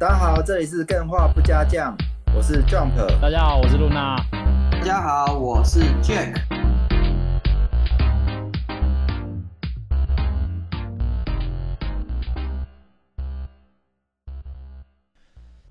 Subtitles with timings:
[0.00, 1.94] 大家好，这里是更画不加酱，
[2.34, 2.96] 我是 Jump。
[3.20, 4.16] 大家好，我是露娜。
[4.72, 6.40] 大家好，我是 Jack。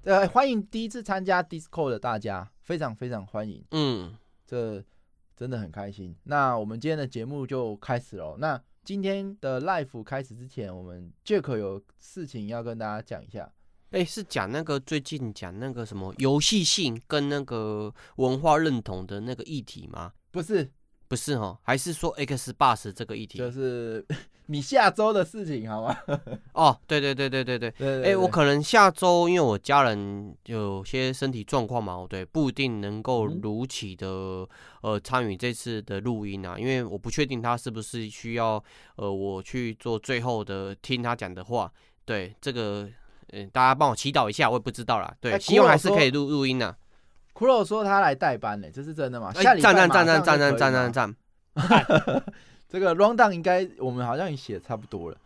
[0.04, 3.66] 呃，欢迎第一次参加 Discord 的大家，非常非常欢迎。
[3.71, 4.16] 嗯，
[4.46, 4.84] 这
[5.36, 6.16] 真的很开心。
[6.25, 8.36] 那我们今天的节目就开始喽。
[8.38, 13.52] 那今天的 Live 开始之前，我们 Jack 有事情要跟大家讲一下。
[13.92, 20.12] 哎，是讲那个最近讲那个什么游戏性跟那个文化认同的那个议题吗？
[20.29, 20.70] 不是，
[21.07, 23.39] 不是哦，还是说 X Bus 这个议题？
[23.39, 24.06] 就是
[24.46, 25.98] 你下周的事情，好吗？
[26.54, 27.71] 哦，对对对对对对。
[27.71, 34.48] 对哎，我可能下周因为我家人有些身体状况嘛，对，不一定能够如期的
[34.84, 38.64] 呃参与这次的录音啊，因为我不确定他是不是需要
[38.98, 41.72] 呃我去做最后的听他讲的话。
[42.06, 42.88] 对这个。
[43.31, 45.14] 嗯，大家帮我祈祷一下，我也不知道啦。
[45.20, 46.76] 对，希望还是可以录录音的。
[47.34, 49.31] 骷髅说他来代班呢，这是真的吗？
[49.34, 51.16] 站站站站站站站站站。
[52.67, 55.17] 这个 round down 应该我们好像也写差不多了。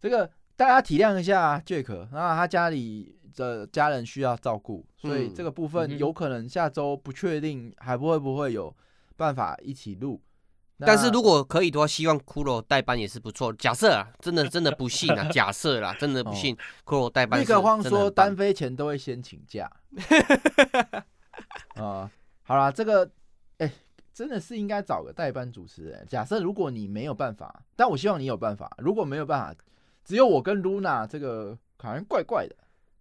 [0.00, 8.74] 这个大家体谅一下，Jack，那他家里的家人需要照顾，所以这个部分有可能下周不确定还不会不会有
[9.16, 10.20] 办法一起录。
[10.86, 13.52] 但是如果可以的话，希望骷髅代班也是不错。
[13.52, 17.38] 假设啊，真的真的不信啊， 假设啦，真的不信骷髅代班。
[17.40, 19.70] 那个慌说单飞前都会先请假。
[21.74, 22.10] 啊，
[22.42, 23.10] 好啦，这个
[23.58, 23.70] 哎，
[24.12, 26.06] 真的是应该找个代班主持人。
[26.08, 28.70] 假设如果你没有办法，但我希望你有办法。
[28.78, 29.54] 如果没有办法，
[30.04, 32.56] 只有我跟露娜，这个好像怪怪的。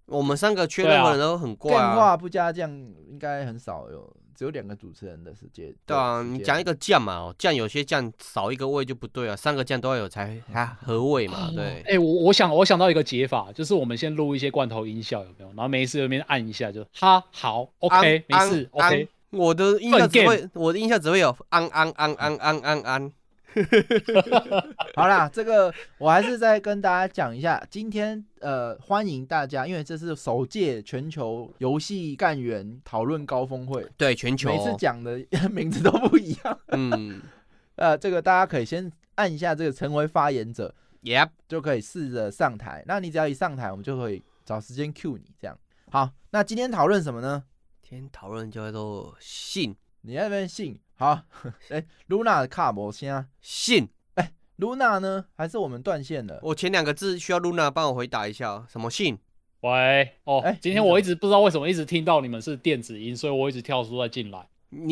[0.06, 1.94] 我们三个缺任何人都很怪啊。
[1.94, 2.70] 电话不加酱，
[3.08, 4.16] 应该很少有。
[4.40, 5.76] 只有两个主持人的时间。
[5.86, 11.84] 对啊，你讲一个酱嘛，酱有些酱少一个味就不对啊，三个酱都要有才 才合味嘛，对。
[11.86, 15.48] 哎，我我想我想到一个解法，就是我们先录一些罐头音效，有没有？
[15.48, 19.10] 然后没事那边按一下，就哈好，OK，没事，OK。
[19.32, 23.12] 我的音效只会，我的音效只会有安安安安安安安。
[24.96, 27.66] 好啦，这个我还是再跟大家讲一下。
[27.70, 33.86] 今天呃，欢迎大家，因为这是首届全球游戏干员讨论高峰会。
[33.98, 35.20] 对，全球每次讲的
[35.52, 36.60] 名字都不一样。
[36.68, 37.22] 嗯，
[37.76, 40.74] 呃，这个大家可以先按一下这个成为发言者
[41.04, 42.84] ，Yep，就可以试着上台。
[42.88, 45.24] 那你只要一上台，我们就可以找时间 Q 你。
[45.40, 45.58] 这样
[45.92, 46.10] 好。
[46.32, 47.44] 那今天讨论什么呢？
[47.82, 49.76] 今天讨论叫做信。
[50.02, 50.80] 你那边信？
[50.96, 51.22] 好，
[51.70, 55.26] 哎，Luna 的卡摩先信，哎，Luna 呢？
[55.36, 56.40] 还是我们断线了？
[56.44, 59.18] 我前两个字需要 Luna 帮我回答一下，什么信？
[59.62, 64.48] 喂，哦，哎，今天我一直不知道为什么一直听到你们是电子音，所以我一直跳出再进来。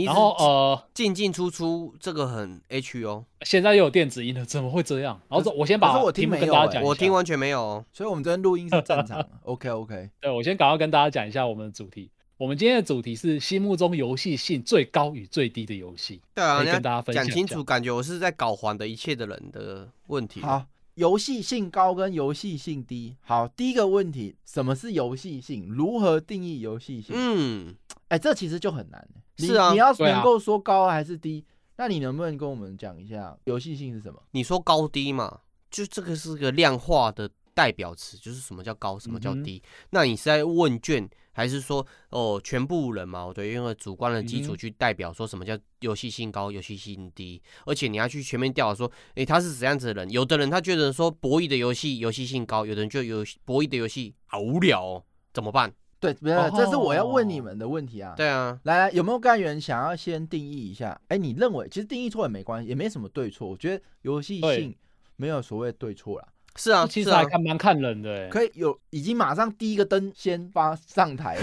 [0.05, 3.25] 然后呃，进进出出，这个很 H 哦。
[3.41, 5.21] 现在又有电子音了，怎么会这样？
[5.29, 9.23] 然后我先把我听跟大家讲，我听完全没有，所以我们这边录音是正常。
[9.43, 12.09] OK OK，对我先赶快跟大家讲一下我们的主题。
[12.37, 16.21] 我们今天的主题是心目中游戏性最高与最低的游戏。
[16.35, 20.39] 对啊，跟大家分享讲清楚，感觉我是在搞还的一切的人的问题。
[20.41, 23.15] 好，游戏性高跟游戏性低。
[23.21, 25.67] 好，第一个问题，什么是游戏性？
[25.67, 27.15] 如何定义游戏性？
[27.17, 27.75] 嗯，
[28.09, 29.07] 哎，这其实就很难。
[29.37, 31.43] 是啊，你要能够说高还是低？
[31.77, 34.21] 那你能不能跟我们讲一下游戏性是什么？
[34.29, 35.39] 你说高低嘛，
[35.71, 39.59] 就这个是个量化的代表词，就是什么叫高，什么叫低？
[39.89, 41.09] 那你是在问卷？
[41.37, 50.09] 还是说哦，全部人嘛，对，用主观的基础去代表说什么叫游戏性高、游戏性低，而且你要去全面调查说，诶，他是怎样子的人？
[50.09, 55.71] 有的人他觉得说博弈的游戏游戏性高，有的人就有博弈的游戏好无聊哦，怎么办？
[55.99, 58.15] 对，没有，这是我要问你们的问题啊。
[58.17, 60.99] 对啊，来来，有没有干员想要先定义一下？
[61.09, 63.47] 哎，你认为其实定义错也没关系，也没什么对错。
[63.47, 64.75] 我觉得游戏性
[65.15, 66.27] 没有所谓对错啦。
[66.57, 71.37] 是啊，其实还看蛮看人的，可以有已经马上第一个灯先发上台，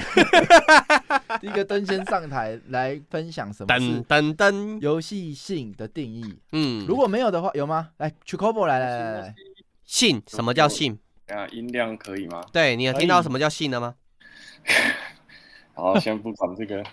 [1.40, 6.38] 第一个灯先上台来分享什么噔噔噔游戏性的定义。
[6.52, 7.90] 嗯，如果没有的话，有吗？
[7.98, 9.34] 来 c h c o b o 来来来来，
[9.84, 10.98] 性什么叫性？
[11.28, 12.44] 啊，音量可以吗？
[12.52, 13.94] 对，你有听到什么叫性了吗？
[15.74, 16.84] 好，先不管这个。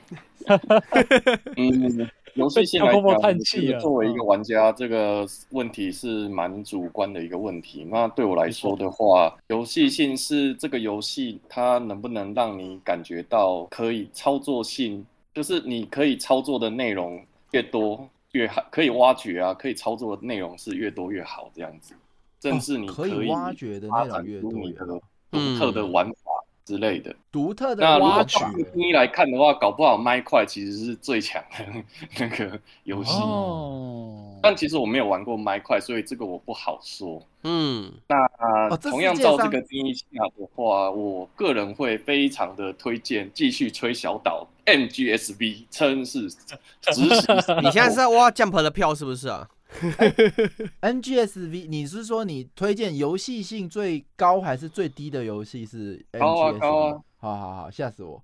[1.57, 2.09] 嗯。
[2.35, 7.85] 游戏性来讲，作为一个玩家，这个问题是蛮主观的一个问题。
[7.89, 21.93] 那对我来说的话，游戏性是这个游戏它能不能让你感觉到可以操作性，就是你可以操作的内容越多越好，可以挖掘啊，可以操作的内容是越多越好这样子。
[22.41, 24.07] 甚至你可以挖掘的内
[24.39, 26.20] 容越多独特的玩法。
[26.63, 31.65] 之类的独特的那如果从定义来看的话，搞不好麦块其实是最强的
[32.19, 33.13] 那个游戏。
[33.21, 37.21] 哦，但其实我没有玩过麦块，所以这个我不好说。
[37.43, 40.03] 嗯，那同样照这个定义下
[40.37, 46.29] 的话，我个人会非常的推荐继续吹小岛 MGSV，称是
[46.81, 47.35] 执行。
[47.63, 49.47] 你现在是在挖 Jump 的票是不是啊
[50.81, 56.19] NGSV，你是说你推荐游戏性最高还是最低的游戏是 NGSV？
[56.19, 57.01] 高啊高啊！
[57.17, 58.21] 好好好，吓死我！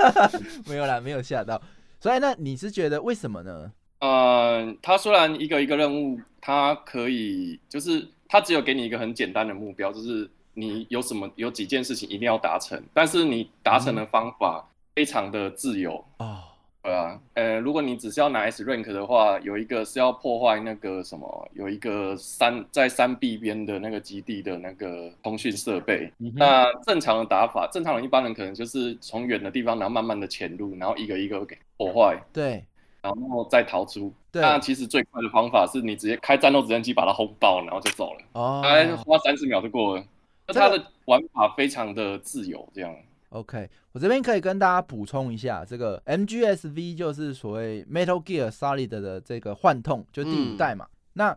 [0.66, 1.60] 没有啦，没有吓到。
[2.00, 3.70] 所以那你是觉得为什么呢？
[4.00, 16.42] 呃，它虽然一个一个任务，它可以就是它只有给你一个很简单的目标，就是你有什么有几件事情一定要达成，但是你达成的方法非常的自由啊。
[16.42, 16.51] 对
[16.82, 26.12] 啊，呃，如果你只是要拿 S rank 的话，有一个是要破坏那个什么，有一个山在山壁边的那个基地的那个通讯设备。
[26.34, 32.20] 那正常的打法，正常人一般人可能就是从远的地方，然后慢慢的潜入，然后一个一个给破坏。
[32.32, 32.64] 对，
[33.00, 34.12] 然后再逃出。
[34.32, 38.20] 那其实最快的方法是你直接开战斗直升机把它轰爆，然后就走了。
[38.32, 40.04] 哦，大概花三十秒就过了。
[40.48, 42.92] 那它的玩法非常的自由，这样。
[43.32, 50.86] OK，我这边可以跟大家补充一下，这个 MGSV 就是所谓 Metal Gear Solid 的这个幻痛，就第五代嘛。
[51.14, 51.34] 那，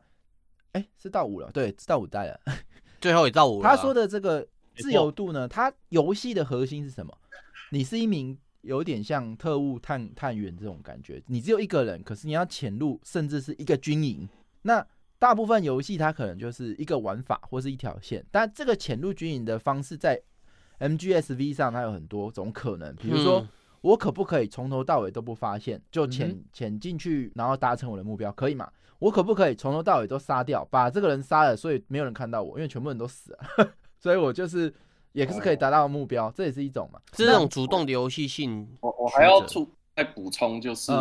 [0.73, 2.39] 哎，是到五了，对，是到五代了，
[2.99, 3.69] 最后也到五了。
[3.69, 4.45] 他说的这个
[4.75, 7.17] 自由度呢，它游戏的核心是什么？
[7.71, 14.27] 你是一名有点像特务探探员这种感觉，你只有一个人，可是你要潜入，甚至是一个军营。
[14.63, 14.85] 那
[15.17, 20.21] 大部分游戏它可能就是一个玩法或是一条线，但这个潜入军营的方式在。
[20.79, 23.47] MGSV 上它有很多种可能，比如说
[23.81, 28.69] 我可不可以从头到尾都不发现，就潜潜进去，然后达成我的目标，可以吗？
[28.99, 33.69] 我可不可以从头到尾都杀掉，把这个人杀了，所以没有人看到我，因为全部人都死了，
[33.99, 34.73] 所以我就是
[35.11, 38.67] 也是可以达到目标，这也是一种嘛，这种主动的游戏性。
[38.81, 40.91] 我我还要出再补充就是。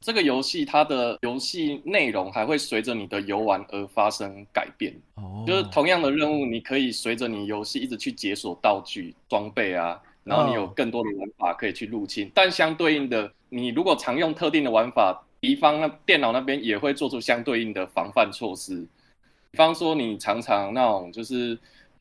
[0.00, 12.30] 这个游戏它的游戏内容还会随着你的游玩而发生改变，哦，就是同样的任务，你可以随着你游戏一直去解锁道具、装备啊，然后你有更多的玩法可以去入侵。
[12.34, 18.86] 但相对应的，你如果常用特定的玩法，敌方那电脑那边也会做出相对应的防范措施。
[19.50, 21.58] 比方说，你常常那种就是。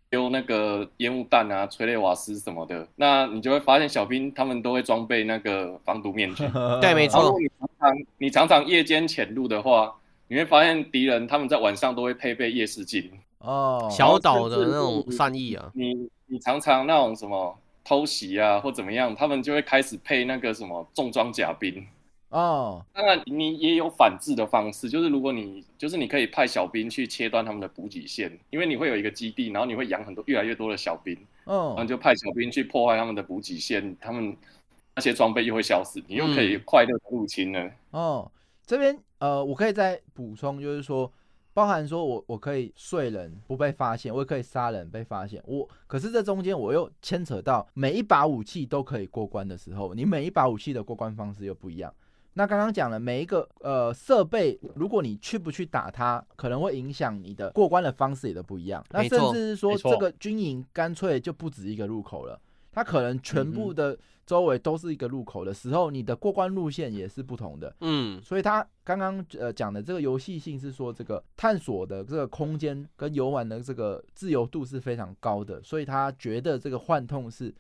[0.09, 6.43] 丢那个烟雾弹啊，催泪瓦斯什么的，那你就会发现小兵他们都会装备那个防毒面具。
[6.81, 7.35] 对，没错。
[7.39, 9.95] 你常常你常常夜间潜入的话，
[10.27, 13.11] 你会发现敌人他们在晚上都会配备夜视镜。
[13.39, 15.71] 哦，小岛的那种善意啊。
[15.73, 21.85] 你你常常那种什么偷袭啊或怎么样，他们就会开始配那个什么重装甲兵。
[22.29, 34.37] 哦，当然你也有反制的方式，就是如果你就是你可以派小兵去切断他们的补给线，因为你会有一个基地，然后你会养很多越来越多的小兵，嗯，然后就派小兵去破坏他们的补给线，他们
[34.95, 37.71] 那些装备又会消失，你又可以快乐的入侵了。
[37.89, 38.31] 哦，
[38.63, 41.11] 这边呃，我可以再补充，就是说，
[41.51, 51.91] 包含说我我可以睡人不被发现，我也可以杀人被发现，我可是这中间我又牵扯到每一把武器都可以过关的时候，你每一把武器的过关方式又不一样。
[52.39, 58.81] 那刚刚讲了每一个呃设备，如果你去不去打它，可能会影响你的过关的方式也都不一样。
[58.91, 62.39] 那甚至是说这个军营干脆就不止一个入口了，
[62.71, 67.75] 它可能全部的周围都是一个入口的时候，你的过关路线也是不同的。
[67.81, 77.53] 嗯，所以他刚刚呃讲的这个游戏性是说这个探索的这个空间跟游玩的这个自由度是非常高的，所以他觉得这个幻痛是。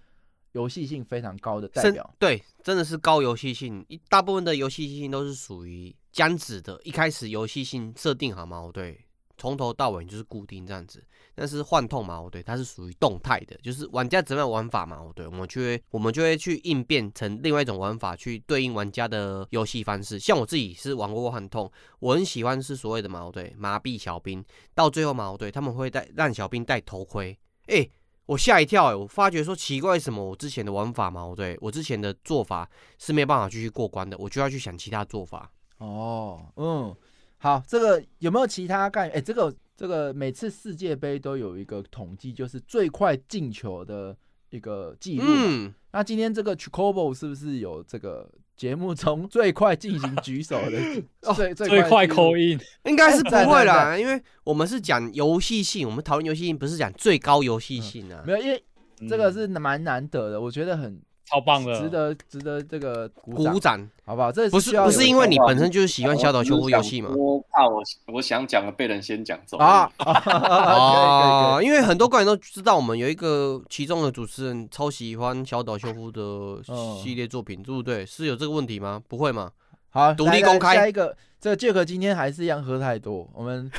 [0.53, 3.85] 游戏性非常高的代表，对，真的是高游戏性。
[3.87, 8.99] 一大部分的游戏性都是属于僵直的，一开始游戏性设定好嘛，对，
[9.37, 11.03] 从头到尾就是固定这样子。
[11.35, 20.19] 但是幻痛嘛，对，它是属于动态的，就是玩家怎么样玩法嘛，对，我们就会我们就会去应变成另外一种玩法去对应玩家的游戏方式。
[20.19, 27.37] 像我自己是玩过幻痛，我很喜欢是所谓的嘛，对，麻痹小兵，到最后嘛，对，他们会带让小兵戴头盔，
[27.67, 27.87] 哎。
[28.29, 28.95] 我吓一跳哎！
[28.95, 30.23] 我发觉说奇怪，什么？
[30.23, 32.69] 我之前的玩法嘛，我对我之前的做法
[32.99, 35.51] 是没有办法继续过关的，我就要去想其他做法。
[35.79, 36.95] 哦，嗯，
[37.39, 39.17] 好，这个有没有其他概念？
[39.17, 44.15] 哎，这个这个每次世界杯都有一个统计，就是最快进球的
[44.51, 45.25] 一个记录。
[45.27, 48.29] 嗯，那今天这个 Chicobo 是不是有这个？
[48.59, 50.77] 节目中最快进行举手的
[51.33, 58.21] 最最快扣音，应该是不会啦，因为我们是讲游戏性，我们讨论游戏性不是讲最高游戏性啊。
[58.27, 58.61] 没有，因为
[59.07, 61.01] 这个是蛮难得的，我觉得很。
[61.29, 64.31] 超棒的，值得值得这个鼓掌，好不好？
[64.31, 67.11] 这不是不是因为你本身就是喜欢小岛修复游戏吗？
[67.15, 71.61] 我怕我我想讲的被人先讲走啊啊！
[71.61, 76.61] 因为很多观众都知道，我们有一个其中的主持人超喜欢小岛修复的
[77.03, 78.03] 系列作品，对不对？
[78.05, 79.01] 是有这个问题吗？
[79.07, 79.51] 不会吗？
[79.91, 80.75] 好，独立公开。
[80.75, 83.69] 下一个这个杰克今天还是一样喝太多，我们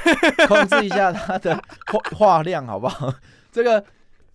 [0.46, 1.54] 控制一下他的
[1.92, 3.12] 话话量好不好？
[3.52, 3.84] 这个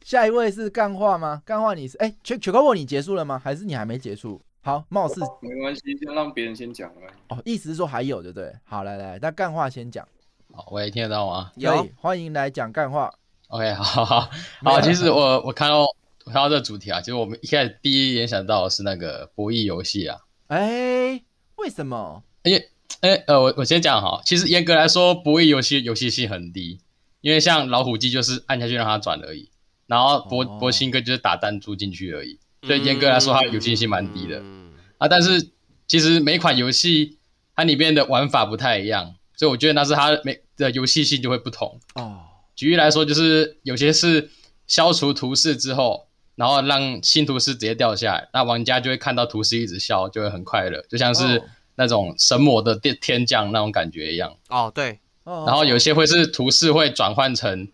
[0.05, 1.41] 下一位是干话吗？
[1.43, 3.41] 干话你是哎，全全高博你结束了吗？
[3.43, 4.39] 还是你还没结束？
[4.61, 7.01] 好，貌似没关系，先让别人先讲了。
[7.29, 8.53] 哦，意思是说还有对不对？
[8.65, 10.07] 好，来来，那干话先讲。
[10.53, 11.51] 好，我也听得到吗？
[11.55, 13.11] 有，欢迎来讲干话。
[13.47, 14.29] OK，好好
[14.61, 14.81] 好。
[14.81, 20.19] 其实我我看到我看到这个主题啊，其实我们一开始第一联想到的是那个博弈游戏啊。
[20.49, 21.19] 哎，
[21.55, 22.21] 为什么？
[22.43, 22.69] 因为
[23.01, 26.79] 哎呃，我我先讲哈，其实严格来说，博弈游戏游戏性很低，
[27.21, 29.49] 因为像老虎机就是按下去让它转而已，
[29.87, 32.39] 然后博博兴哥就是打弹珠进去而已。
[32.63, 34.41] 所以严格来说，它游戏性蛮低的
[34.97, 35.07] 啊。
[35.07, 35.51] 但是
[35.85, 37.19] 其实每款游戏
[37.55, 42.21] 它里面的玩法不太一样，所以我觉得那是它每的游戏性就会不同哦。
[42.55, 44.31] 举例来说，就是有些是
[44.65, 51.43] 消除图示之后，然后让新图示直接掉下来，那玩家就会看到图示一直消，就会很快乐，就像是
[51.75, 54.35] 那种神魔的天天降那种感觉一样。
[54.49, 54.99] 哦，对。
[55.23, 57.67] 然后有些会是图示会转换成。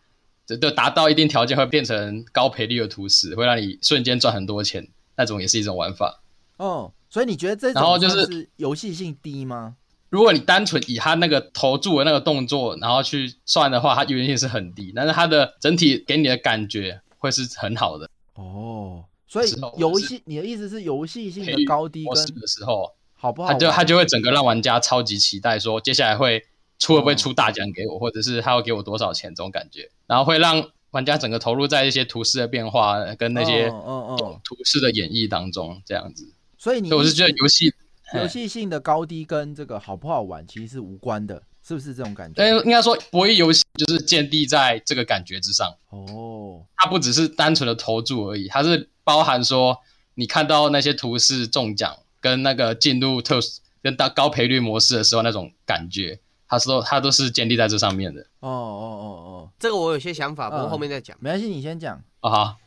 [0.58, 6.22] 就达到一定条件会变成高赔率的图示，会让你瞬间赚很多钱，那种也是一种玩法。
[6.58, 9.76] 哦，所以你觉得这然后就是游戏性低吗？
[10.10, 18.10] 如果你单纯以他那个投注的那个动作，然后去算的话，它游戏性是很低，但是它的整体给你的感觉会是很好的。
[18.36, 23.50] 哦，所以游戏你的意思是游戏性的高低跟的时候好不好？
[23.52, 26.44] 它就它就会整个让玩家超级期待，说接下来会。
[26.82, 36.34] 出会不会出大奖给我，或者是他要给我多少钱这种感觉，然后会让玩家整个投入在一些图示的变化跟那些图示的演绎当中，这样子。
[36.58, 37.72] 所以你我是觉得游戏
[38.16, 42.34] 游戏性的高低跟这个好不好玩其实是无关的，是不是这种感觉？
[42.36, 45.72] 但应该说博弈游戏就是建立在这个感觉之上。
[45.92, 49.78] 哦，它不只是单纯的投注而已，它是包含说
[50.16, 53.40] 你看到那些图示中奖跟那个进入特
[53.84, 56.20] 跟到高赔率模式的时候那种感觉。
[56.52, 58.20] 他说他都是建立在这上面的。
[58.42, 61.16] 哦哦哦哦，这个我有些想法，不过后面再讲。
[61.22, 61.96] 没关系，你先讲。
[62.20, 62.58] 啊好。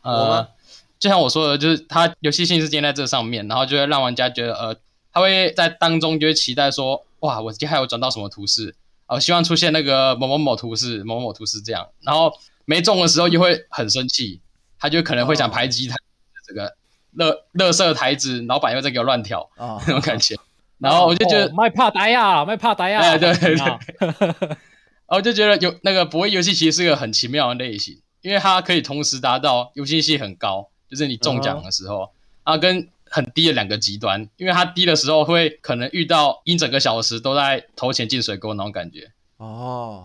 [0.00, 0.48] 呃，
[0.98, 4.76] 就像我说的，就是它游戏性是建在这上面，然后就会让玩家觉得，呃，
[5.12, 8.74] 他会在当中就会期待说，哇，我接下来有转到什么图示，
[9.06, 12.32] 哦，希望出现那个某某某图示，某某某图示这样，然后
[12.64, 14.40] 没中的时候又会很生气，
[14.78, 15.96] 他就可能会想排挤他
[16.48, 16.74] 这个
[17.12, 20.34] 乐乐色台子，老板又在给我乱挑啊， 那种感觉。
[20.78, 23.00] 然后我就觉得卖怕呆呀，卖怕呆呀。
[23.00, 24.48] 哎，对对对。
[25.08, 34.28] 然后就觉得有那个博弈游戏其实是个很奇妙的类型，因为它可以同时达到游戏性很高，就是你中奖的时候啊，跟很低的两个极端。
[34.36, 39.12] 因为它低的时候会可能遇到一整个小时都在投钱进水沟那种感觉。
[39.36, 40.02] 哦。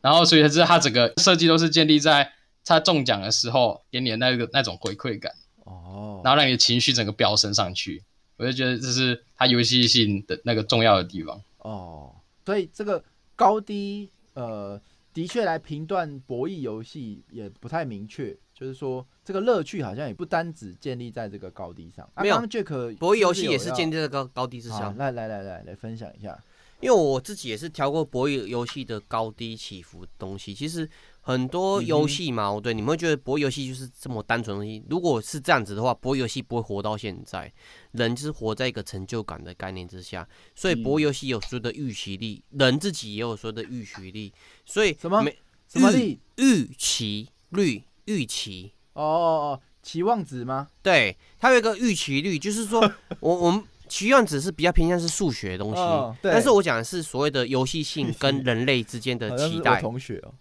[0.00, 2.30] 然后所以是它整个设计都是建立在
[2.64, 5.32] 它中奖的时候给你的那个那种回馈感。
[5.64, 6.20] 哦。
[6.24, 8.04] 然后让你的情绪整个飙升上去。
[8.36, 12.12] 我就觉得这是它游戏性的那个重要的地方哦，
[12.44, 13.02] 所以这个
[13.34, 14.80] 高低呃，
[15.14, 22.08] 的确来评断博弈游戏也不太明确，就是说这个乐趣好像也不单只建立在这个高低上。
[22.16, 24.96] 没有，Jack 博弈游戏也是建立在高高低之上。
[24.96, 26.38] 来来来来来分享一下，
[26.80, 30.88] 因为我自己也是调过博弈游戏的高低起伏东西，其实。
[31.26, 34.80] 很多游戏嘛，对，你们会觉得博弈游戏就是这么单纯东西。
[34.88, 37.52] 如果是这样子的话，博弈游戏不会活到现在。
[37.90, 44.32] 人就是活在一个成就感的概念之下，所以博弈游戏有所谓的预期力，人自己也有所谓的预期力。
[44.64, 45.24] 所以什么
[45.66, 46.20] 什么力？
[46.36, 47.82] 预期率？
[48.04, 48.70] 预期？
[48.92, 50.68] 哦哦哦，期望值吗？
[50.80, 52.80] 对，它有一个预期率，就是说
[53.18, 59.80] 我我们期望值是比较偏向是数学的东西，但是我讲的是所谓的游戏性跟人类之间的期待。
[59.80, 60.32] 同学哦。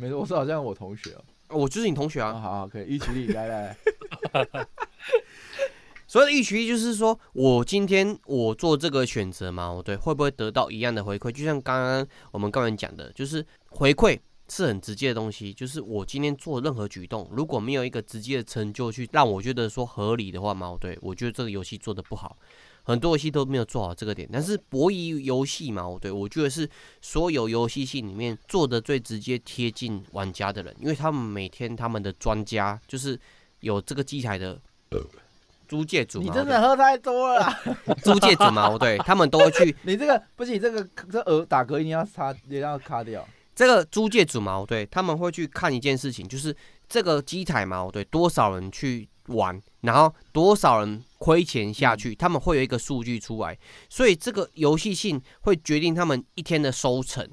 [0.00, 1.10] 没错，我是好像我同学
[1.48, 2.32] 哦，我就是你同学啊。
[2.34, 3.76] 好好，可以一起力，来来。
[6.06, 11.32] 所谓的预期力就是说，我今天我做这个选择嘛，我对，会不会得到一样的回馈？
[11.32, 14.16] 就像刚刚我们刚才讲的，就是回馈
[14.48, 15.52] 是很直接的东西。
[15.52, 22.38] 就是我今天做任何举动，如果没有一个直接的成就去让我觉得说合理的话嘛，我对，我觉得这个游戏做的不好。
[22.88, 26.66] 很多游戏都没有做好这个点，但是博弈游戏嘛，对我觉得是
[27.02, 33.20] 所有游戏性里面做的最直接贴近玩家的人，因为他们每天他们的专家就是
[33.60, 34.58] 有这个机台的
[35.68, 36.18] 租借主。
[36.20, 37.46] 你真的喝太多了，
[38.02, 39.76] 租借主嘛，对，他们都会去。
[39.84, 43.22] 你这个不行，这个这耳打嗝一定要擦，一定要卡掉。
[43.54, 46.56] 这个租借主嘛，对，他们会去看一件事情，就是
[46.88, 51.04] 这个机台嘛，对，多少人去玩，然后多少人。
[51.18, 53.58] 亏钱下去，他们会有一个数据出来，
[53.90, 57.28] 所以这个游戏性会决定他们一天的收成。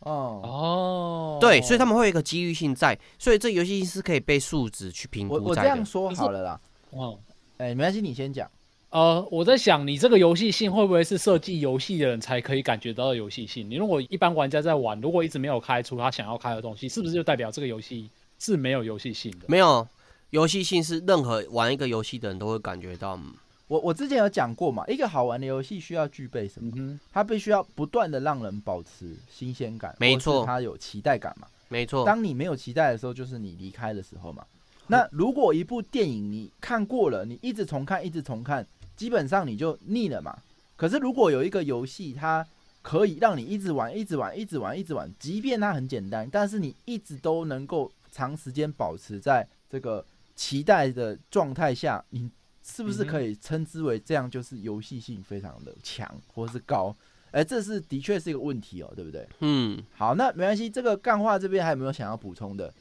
[0.00, 5.34] 哦哦，对，所以他们会有一个机遇性在，所以这游戏性是可以被数值去评估。
[5.34, 6.60] 我我这样说好了啦。
[6.90, 7.18] 哦，
[7.58, 8.50] 哎，没关系，你先讲。
[8.88, 13.68] 呃，我在想，你这个游戏性会不会是设计游戏的人才可以感觉到游戏性？
[13.70, 19.44] 你如果一般玩家在玩，如果一直没有开出他想要开的东西，是不是就代表这个游戏是没有游戏性的？
[19.48, 19.86] 没有，
[20.30, 23.18] 游戏性是任何玩一个游戏的人都会感觉到。
[23.66, 26.98] 我我之前有讲过嘛，一个好玩的游戏需要具备什么？
[27.12, 32.04] 它必须要不断的让人保持新鲜感，没错，它有期待感嘛，没错。
[32.04, 34.44] 当你没有期待的时候，就是你离开的时候嘛。
[34.88, 38.66] 那如果一部电影你看过了，你一直重看，一直重看。
[38.96, 40.36] 基本上你就腻了嘛。
[40.76, 42.44] 可是如果有一个游戏，它
[42.82, 50.04] 可以让你一直玩、一直玩、一直玩、一直玩，即便它很简单，但是你一直都能够长时间保持在这个
[50.40, 52.30] 期待的状态下，你
[52.64, 56.96] 是不是可以称之为这样就是游戏性非常的强，或是高？
[57.30, 59.28] 哎，这是的确是一个问题哦，对不对？
[59.40, 60.70] 嗯，好，那没关系。
[60.70, 62.72] 这个干话这边还有没有想要补充的？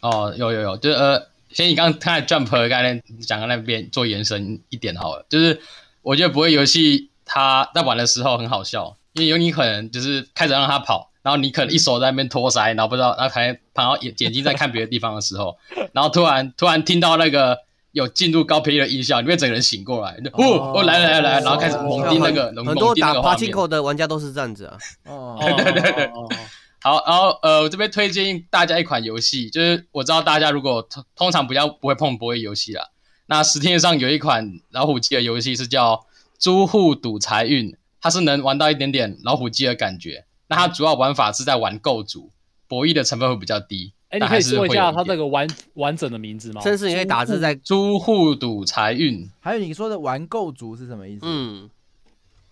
[0.00, 1.26] 哦，有有有，就是呃。
[1.50, 5.58] 先你刚刚看 Jump 概念讲到那边做延伸一点好了，就是
[6.02, 15.56] 我觉得不会游戏他在玩的时候很好笑，因为有你可能就是开始让他跑，然后你可能一手在那边托腮，然后不知道，然后可能跑到眼眼睛在看别的地方的时候，
[15.92, 17.58] 然后突然突然听到那个
[17.92, 26.38] 有进入高频率的音效，你会整个人醒过来，就哦哦来来来，然后开始猛盯那个很多打 p a h i 的玩家都是这样子啊，哦 对对对对。
[26.80, 32.84] 好，然后呃，我这边推荐大家一款游戏，就是我知道大家如果通通常比较不会碰博弈游戏啦，
[33.26, 35.96] 那 Steam 上有一款老虎机的游戏是叫
[36.38, 40.24] 《租户赌财运》，它是能玩到一点点老虎机的感觉。
[40.48, 42.32] 那它主要玩法是在玩构筑，
[42.66, 43.92] 博弈的成分会比较低。
[44.08, 46.60] 哎，你可以说一下它这个完完整的名字吗？
[46.62, 49.30] 甚至你可以打字在“租户赌财运”。
[49.40, 51.20] 还有你说的玩构筑是什么意思？
[51.22, 51.70] 嗯。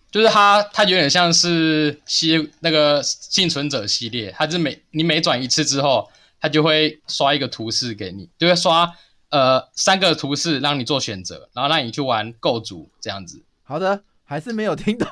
[0.09, 6.09] 就是它，它有点像是系那个幸存者系列，它是每你每转一次之后，
[6.41, 8.91] 它就会刷一个图示给你，就会刷
[9.31, 13.43] 呃三个图示让你做选择，然后让你去玩构筑这样子。
[13.65, 15.09] 好的，还是没有听懂，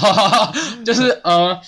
[0.84, 1.58] 就是呃，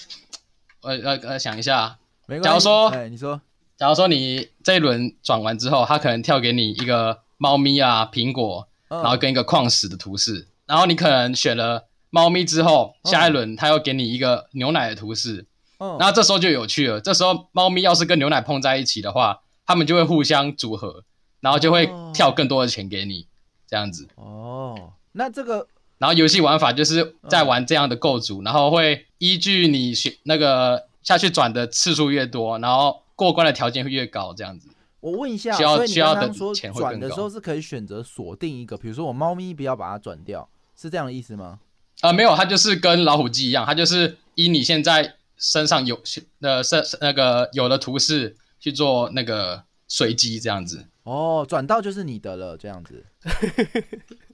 [0.83, 1.97] 我呃呃想一下，
[2.43, 3.41] 假如说，哎，你说，
[3.79, 11.87] 假如说你这一轮转完之后，他可能跳给你一个猫咪啊、苹果，然后跟一个矿石的图示，然后你可能选了。
[12.11, 15.44] 猫咪之后，下一轮他又给你一个牛奶的图示，
[15.77, 16.99] 然后这时候就有趣了。
[17.03, 21.05] 这时候猫咪要是跟牛奶碰在一起的话，它们就会互相组合，
[21.40, 23.27] 然后就会跳更多的钱给你，
[23.66, 24.09] 这样子。
[24.14, 25.66] 哦，那这个，
[25.98, 34.68] 然后游戏玩法就是在玩这样的构筑，然后会依据你选那个下去转的次数越多，然后过关的条件会越高，这样子。
[35.00, 41.61] 我问一下，需要需要的钱转的时候是可以选择锁定一个，比如说我猫咪不要把它转掉，是这样的意思吗？
[42.00, 46.00] 呃，没有，它就是跟老虎机一样，它就是依你现在身上有
[46.40, 50.87] 呃身那个有的图示去做那个随机这样子。
[51.04, 53.06] 哦，转到就是你的了，这样子。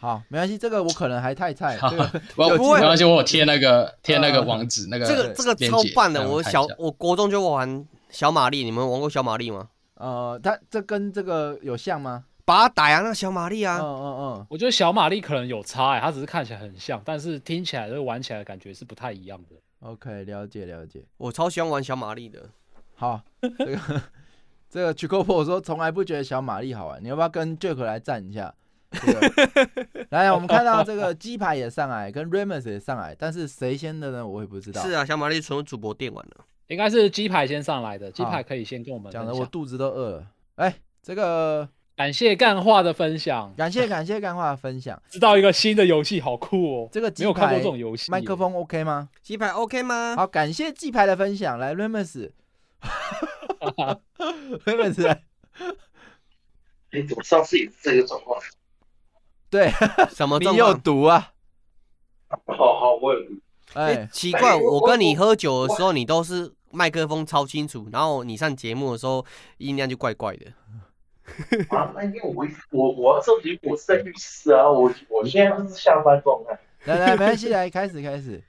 [0.00, 1.76] 好，没关系，这个我可能还太菜。
[1.80, 6.28] 这个 我不会，没关系，我有贴那个 贴那个网址，那个这个这个超棒的。
[6.28, 9.68] 我小我国中就玩小玛丽，你们玩过小玛丽吗？
[9.94, 12.24] 呃，它这跟这个有像吗？
[12.44, 19.56] 把它打呀，那个小玛丽啊，嗯嗯嗯，我觉得小玛丽可能有差哎，它只是看起来很像，但是听起来就、玩起来的感觉是不太一样的。
[19.80, 21.02] OK，了解了解。
[21.16, 22.48] 我超喜欢玩小玛丽的。
[22.94, 23.78] 好，这个
[24.70, 28.54] 这个 Chico 说从来不觉得小玛丽好玩，你要不要跟 Jack 来站一下？
[30.10, 34.26] 来，我们看到这个鸡排也上来， 跟 Remus 也上来，但是谁先的呢？
[34.26, 34.82] 我也不知道。
[34.82, 36.36] 是啊，小玛丽从主播店玩的，
[36.68, 38.10] 应该是鸡排先上来的。
[38.10, 40.26] 鸡排可以先跟我们讲的，我肚子都饿了。
[40.56, 41.68] 哎，这个。
[41.98, 46.88] 感谢干话的分享，感谢感谢干话的分享，知道一个新的游戏，好酷哦！
[46.92, 49.08] 这个没有看过这种游戏，麦克风 OK 吗？
[49.20, 50.14] 鸡排 OK 吗？
[50.14, 52.30] 好，感谢鸡排的分享，来 Remus，Remus，
[56.92, 58.40] 哎， 我上次也是这个状况，
[59.50, 59.70] 对，
[60.10, 60.38] 什么？
[60.38, 61.32] 你有毒啊？
[62.46, 63.34] 好好，我有毒。
[63.74, 69.24] 哎，奇怪，我跟你喝酒的时候，你都是麦克风超清楚，然后你上节目的时候
[69.58, 70.46] 音量就怪怪的。
[71.68, 76.58] 啊，那因为我我我要收集我是在浴室啊，我我现在是下班状态。
[76.84, 78.42] 来来，没关系，来开始开始。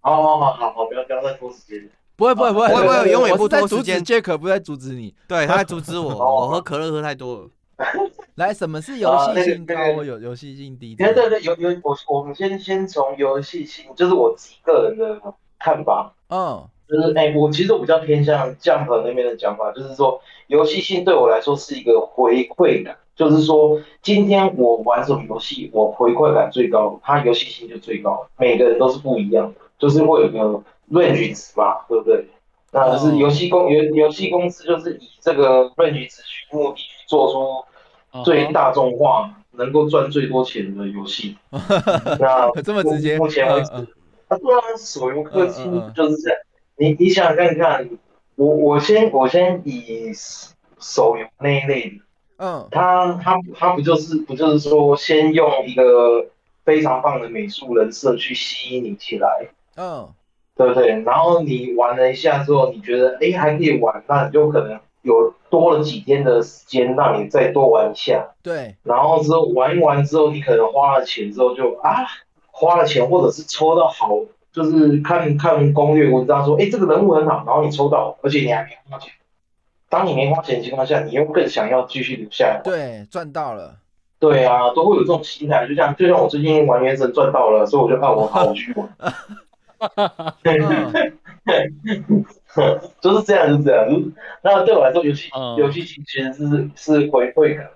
[0.00, 1.90] 好好好好好，不要不要再拖时间。
[2.16, 4.02] 不会不会不会不会，永远不拖时间。
[4.04, 7.50] 杰克不在阻止你，对他在阻止我， 我喝可乐喝太多了。
[8.36, 9.74] 来，什么是游戏性高？
[10.04, 10.94] 有游戏性低？
[10.94, 15.20] 对对对，有有我我们先先从游戏性，就是我自己个人的
[15.58, 16.12] 看法。
[16.28, 16.66] 嗯。
[16.88, 28.26] 就是哎，我其实我比较偏向 Jump 那边的讲法，就是说游戏性对我来说是一个回馈感，就是说今天我玩什么游戏，我回馈感最高，它游戏性就最高。
[28.36, 32.26] 每个人都是不一样的，就是会有个 range 值嘛，对不对？
[32.72, 37.64] 那就是游戏公游游戏公司就是以这个 range 值去目的去做出
[38.24, 39.36] 最大众化。
[39.52, 41.36] 能够赚最多钱的游戏。
[41.52, 43.18] 那这么直接？
[43.18, 43.84] 目前为止，啊，
[44.28, 46.38] 对啊，手游氪金就是这样。
[46.76, 47.90] 你你想看看，
[48.36, 50.12] 我我先我先以
[50.78, 51.96] 手游那一类的，
[52.38, 56.26] 嗯，他他他不就是不就是说，先用一个
[56.64, 59.28] 非常棒的美术人设去吸引你起来，
[59.76, 60.08] 嗯，
[60.56, 61.02] 对不对？
[61.02, 68.76] 然后你玩了一下之后，你觉得哎还可以玩，那你就可能有多了几天的时间让你再多玩一下，对。
[68.82, 72.06] 然后之后玩一玩之后，你可能花了钱之后就啊
[72.50, 74.10] 花了钱，或者是抽到好。
[74.52, 79.12] 就是看看攻略文章说，哎，这个人物很好，然后你抽到，而且你还没花钱。
[79.88, 82.60] 当你没花钱的情况下，你又更想要继续留下来。
[82.64, 83.76] 对，赚到了。
[84.18, 88.88] 对啊，都会有这种心态，就像就像我最近玩原神赚到了，所以我就怕，我好去玩。
[93.00, 94.12] 就是这样，就是这样。
[94.42, 97.70] 那对我来说，游戏游戏其实是是回馈感，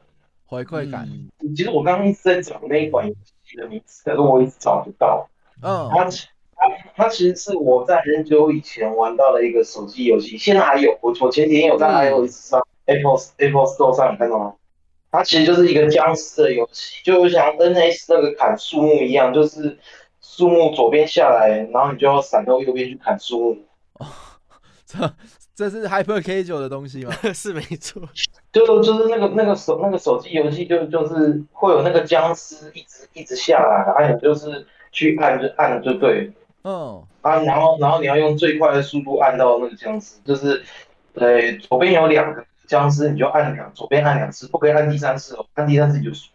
[0.46, 1.08] 回馈感。
[1.56, 5.28] 其实我刚刚一直在找那一款游戏的名字，可是我一直找不到。
[5.62, 5.88] 嗯。
[5.92, 6.08] 它。
[6.96, 10.96] 它其实是我在很久以前玩到了一个手机游戏，现在还有。
[11.02, 14.54] 我我前几天有在 iOS 上 Apple Apple Store 上看到吗？
[15.10, 19.76] 它其实就是一个僵尸的游戏，就像 NS 那个砍树木一样，就是
[20.22, 23.58] 树木左边下来，然后你就要闪到右边去砍树木。
[24.98, 25.14] 这
[25.54, 27.12] 这是 Hyper Casual 的东西吗？
[27.34, 28.02] 是没错，
[28.52, 36.32] 就就是那个那个手那个手机游戏，就就是会有那个僵尸一直一直下来，然后你就是去按就按就对。
[36.62, 40.62] 嗯啊，然后然后你要用最快的速度按到那个僵尸，就是，
[41.12, 46.30] 呃，左边有两个僵尸，你就按两，左边按两次，不可以按第三次哦，按第三次你就输。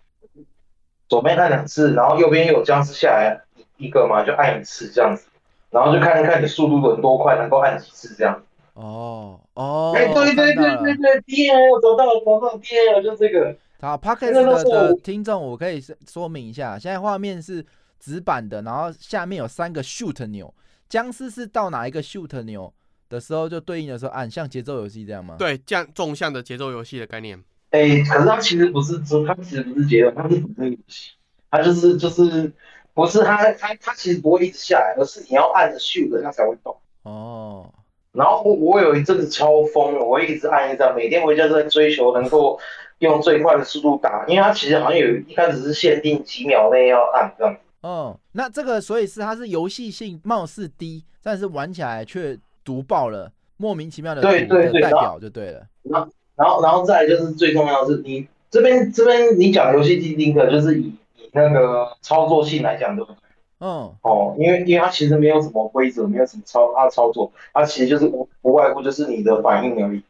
[1.07, 3.41] 左边按两次，然后右边又有僵尸下来
[3.77, 5.25] 一个嘛，就按一次这样子，
[5.71, 8.43] 然后就看看你速度有多快，能够按几次这样。
[8.73, 13.55] 哦哦，哎，对对对对对，D N 我找到了，找到 D N 就这个。
[13.81, 17.65] 好 p o c k e t 的听众，我可以说明一下，现在画面是。
[18.01, 20.53] 纸板的，然后下面有三个 shoot 钮，
[20.87, 22.73] 僵尸是到哪一个 shoot 钮
[23.09, 25.35] 的时候，就对应的时候按，像节奏游戏这样吗？
[25.37, 27.37] 对，这样纵向的节奏游戏的概念。
[27.71, 31.11] 哎，可是它其实不是，它其实不是节奏，它是主个游戏，
[31.51, 32.49] 它就是就是
[32.93, 36.77] 不是它它它其实不会一直下来，而是你要按着 shoot 它才会动。
[37.03, 37.69] 哦。
[38.11, 42.59] 然后我我有一阵子超疯了，我一直按一直按，每天回家都在追求能够
[42.99, 47.55] 用最快的速度打，因为它其实好像有一开始是限定几秒内要按这样。
[47.81, 55.61] 哦，那这个所以是它是游戏性貌似低，但是玩起来却毒爆了，莫名其妙的对对对代表就对了。
[55.83, 63.17] 然后然后然后再就是最重要的是，你这边这边你讲游戏机丁的，就是以以那个操作性来讲，对不对？
[63.59, 63.93] 嗯。
[64.01, 70.03] 哦，因为因为它其实没有什么规则，没有什么操它操作，它其实就是无不外乎就是你的反应而已。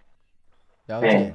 [0.88, 1.34] 了解。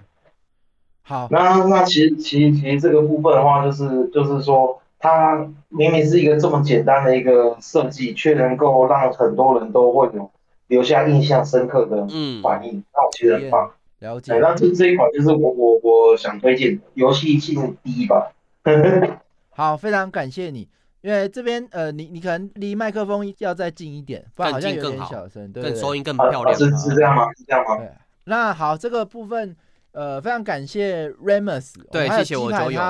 [1.02, 1.28] 好。
[1.30, 4.80] 那那其实其实其实这个部分的话，就是就是说。
[4.96, 5.36] 它
[5.68, 10.30] 明明是一个这么简单的一个设计，却能够让很多人都会有
[10.68, 12.08] 留下印象深刻的
[12.42, 13.70] 反应，那我觉得很棒。
[13.98, 14.32] 了解。
[14.38, 18.32] 那这这一款就是我我我想推荐游戏性第一吧。
[19.52, 20.68] 好，非常感谢你，
[21.04, 26.54] 因为这边呃，你你可能离麦克风要再近一点，不然好像有点小声，对更收音更漂亮。
[26.56, 27.30] 是是这样吗？
[27.34, 27.76] 是这样吗？
[27.76, 27.92] 对。
[28.24, 29.54] 那好，这个部分
[29.92, 32.80] 呃，非常感谢 Remus，对，谢谢我酒友，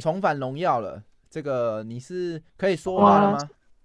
[0.00, 1.00] 重返荣耀了。
[1.30, 3.38] 这个你是可以说话了吗？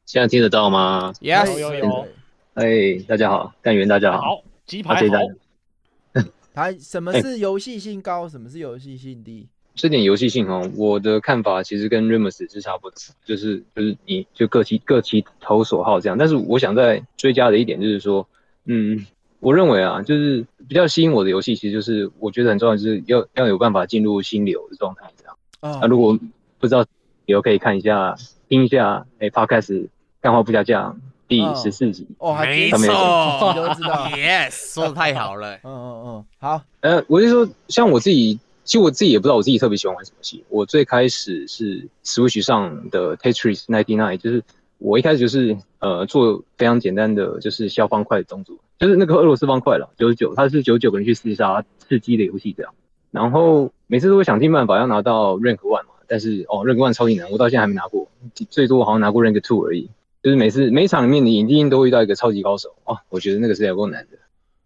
[0.08, 2.08] 现在听得到吗？Yes，有有。
[2.56, 4.22] 哎，大家好，干员大家好。
[4.22, 6.24] 好，鸡排好。
[6.52, 8.28] 他什么是游戏性高？
[8.28, 9.48] 什么是游戏性低？
[9.78, 16.18] 这点游戏性哦，我的看法其实跟 Remus 是差不多，就是就是你就各其各其投所好这样。
[16.18, 18.28] 但是我想再追加的一点就是说，
[18.66, 19.06] 嗯，
[19.40, 25.80] 我认为啊，就是比较吸引我的游戏，其实就是我觉得很重要，就是要要有办法进入心流的状态这样。
[25.80, 26.20] 啊，如果
[26.60, 26.84] 不知道。
[27.30, 28.16] 以后可以看一下、
[28.48, 29.90] 听一下，哎，Podcast
[30.22, 40.44] 干话不加酱第十四集哦，没错，都知道，Yes，说的太好了，嗯嗯嗯，好，呃，我就说，像我自己，其实我自己也不知道我自己特别喜欢玩什么戏。
[40.50, 44.44] 我最开始是 Switch 上的 Tetris Ninety Nine，就是
[44.78, 52.74] 我一开始就是呃做非常简单的就是消方块的动作，就是那个俄罗斯方块了，九十九，它是九十九个人去厮杀刺激的游戏这样，
[53.10, 55.92] 然后每次都会想尽办法要拿到 Rank One 嘛。
[56.10, 58.08] 但是哦，rank one 超级难，我到现在还没拿过，
[58.50, 59.90] 最多好像拿过 rank two 而已。
[60.24, 64.18] 就是每次每场里面，你一定都遇到一个超级高手哦，我觉得那个是有够难的。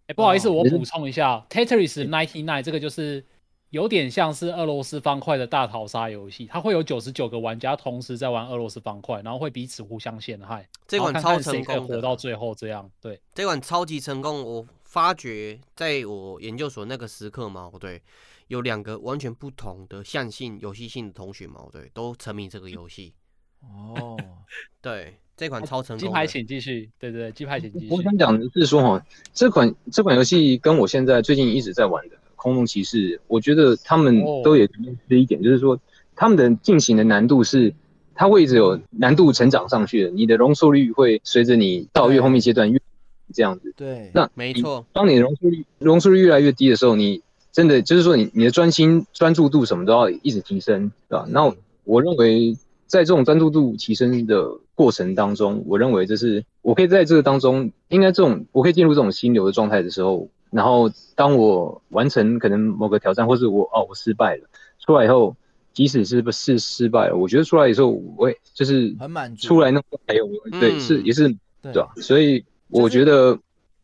[0.06, 3.24] 哎，不好意思，我补充一下，Tetris ninety nine 这个就是
[3.72, 10.68] 有点像是俄罗斯方块的大逃杀游戏，它会有九十九个玩家同时在玩俄罗斯方块，然后会彼此互相陷害。
[10.86, 12.88] 这款超成功，活到最后这样。
[13.00, 18.00] 对，这款超级成功，我发觉在我研究所那个时刻嘛，对。
[18.48, 23.14] 有两个完全不同的向性游戏性的同学嘛，对，都沉迷这个游戏。
[23.62, 24.14] 哦，
[24.82, 25.98] 对，这款超成功。
[25.98, 26.90] 金牌请继续。
[26.98, 27.88] 对对，金牌请继续。
[27.88, 34.66] 我想讲的是说哈，这款这款游戏跟我现在最近一直在玩的《空洞骑士》，我觉得他们都有
[35.08, 35.78] 这一点，就是说
[36.16, 37.72] 他们的进行的难度是。
[38.14, 42.78] 它会一直有难度成长上去的，你的容错率会随着你到越后面阶段越
[43.32, 43.72] 这样子。
[43.74, 44.84] 对，那没错。
[44.92, 51.26] 当你容错率容错率越来越低的时候，你真的就是说你你的专心专注度什么都要一直提升，对吧？
[51.30, 51.52] 那
[51.84, 52.54] 我认为
[52.86, 65.34] 在这种专注度提升的过程当中，我认为这是我可以在这个当中，应该这种我可以进入这种心流的状态的时候，然后当我完成可能某个挑战，或是我哦我失败了出来以后。
[65.74, 67.88] 即使是不是失败了，我觉得出来的时候，
[68.18, 69.48] 我也就是很满足。
[69.48, 70.28] 出来那还有
[70.60, 71.90] 对，是也是对吧？
[71.96, 73.38] 所以我觉得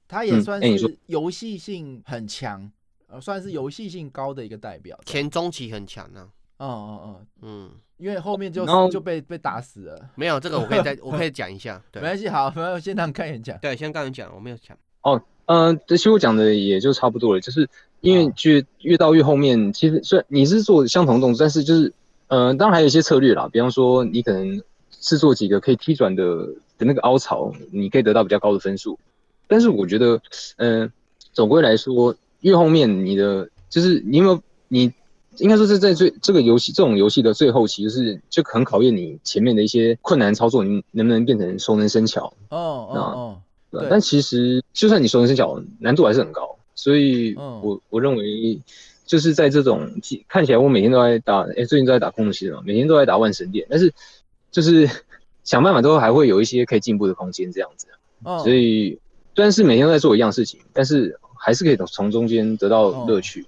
[0.07, 2.71] 他也算是游戏性很强，
[3.07, 5.01] 呃，算是游戏性高的一个代表。
[5.07, 6.29] 前中期很强呢。
[6.59, 10.11] 嗯嗯嗯嗯，因为后面就就被被打死了。
[10.15, 11.83] 没有这个，我可以再 我可以讲一下。
[11.95, 13.57] 没关系，好，先让开眼讲。
[13.63, 14.77] 对，先刚人讲，我没有讲。
[15.01, 17.69] 哦，嗯，其实我讲的也就差不多了，就是。
[18.01, 21.93] 因为越越到越后面，其实虽然你是做相同动作，但是就是，
[22.29, 23.49] 呃，当然还有一些策略啦。
[23.51, 24.63] 比方说，你可能
[25.01, 26.47] 是做几个可以踢转的
[26.79, 28.97] 的那个凹槽，你可以得到比较高的分数。
[29.49, 30.23] 但是我觉得，
[30.59, 30.93] 嗯，
[31.33, 34.93] 总归来说，越后面你的就是你有没有你
[35.39, 42.33] 应该说是在最这个游戏这种游戏的最后期，就是就很考验你前面的一些困难操作，你能不能变成熟能生巧。
[42.51, 43.41] 哦哦哦。
[43.71, 43.87] 对。
[43.91, 46.59] 但其实就算你熟能生巧，难度还是很高。
[46.75, 48.61] 所以，我我认为，
[49.05, 49.91] 就是在这种
[50.29, 53.93] 看起来，我每天都在打，哎，最近都在打空袭了，每天都在打万神殿，但是
[54.51, 54.89] 就是
[55.43, 57.89] 想办法都还会有一些可以进步的空间，这样子。
[58.45, 58.99] 所以
[59.35, 63.45] 虽然是每天都在做一样事情，但是还是可以从从中间得到乐趣。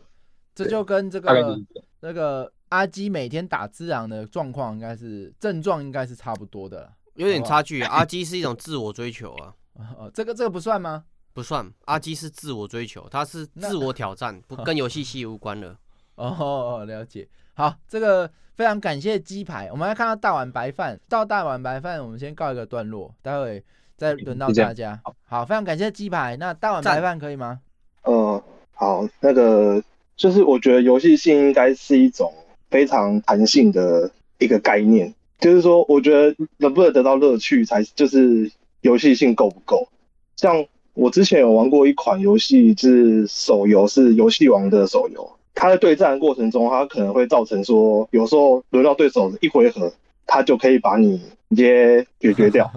[0.55, 1.59] 这就跟这个
[2.01, 7.81] 那个阿基每天打自然的状况，应该是症状应该是差不多的，有点差距。
[7.83, 9.55] 阿基是一种自我追求啊，
[9.99, 11.05] 哦，这个这个不算吗？
[11.33, 15.77] 不算，阿基是自我追求，他是自我挑战，不 跟游戏系无关了。
[16.17, 17.27] 哦，了解。
[17.55, 19.71] 好，这个非常感谢鸡排。
[19.71, 23.63] 我们来看到大碗白饭，到大碗白饭，我们先告一个段落，待会
[23.97, 25.01] 再轮到大家。
[25.25, 26.37] 好，非常感谢鸡排。
[26.37, 27.61] 那大碗白饭可以吗？
[28.03, 29.83] 呃，好，那个
[30.17, 32.33] 就是我觉得游戏性应该是一种
[32.71, 38.51] 非常弹性的一个概念，就是说，我觉得能不能得到乐趣，才就是
[38.83, 39.89] 游戏性够不够，
[40.37, 40.67] 像。
[40.93, 45.31] 我之前有玩过一款游戏，是手游，是游戏王的手游。
[45.55, 49.91] 它在对战的过程中，它可能会造成说，有时候轮到对手一回合，
[50.27, 51.17] 它就可以把你
[51.51, 52.71] 直接解决掉。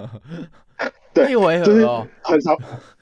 [1.11, 1.87] 对，一回合就是
[2.21, 2.55] 很长，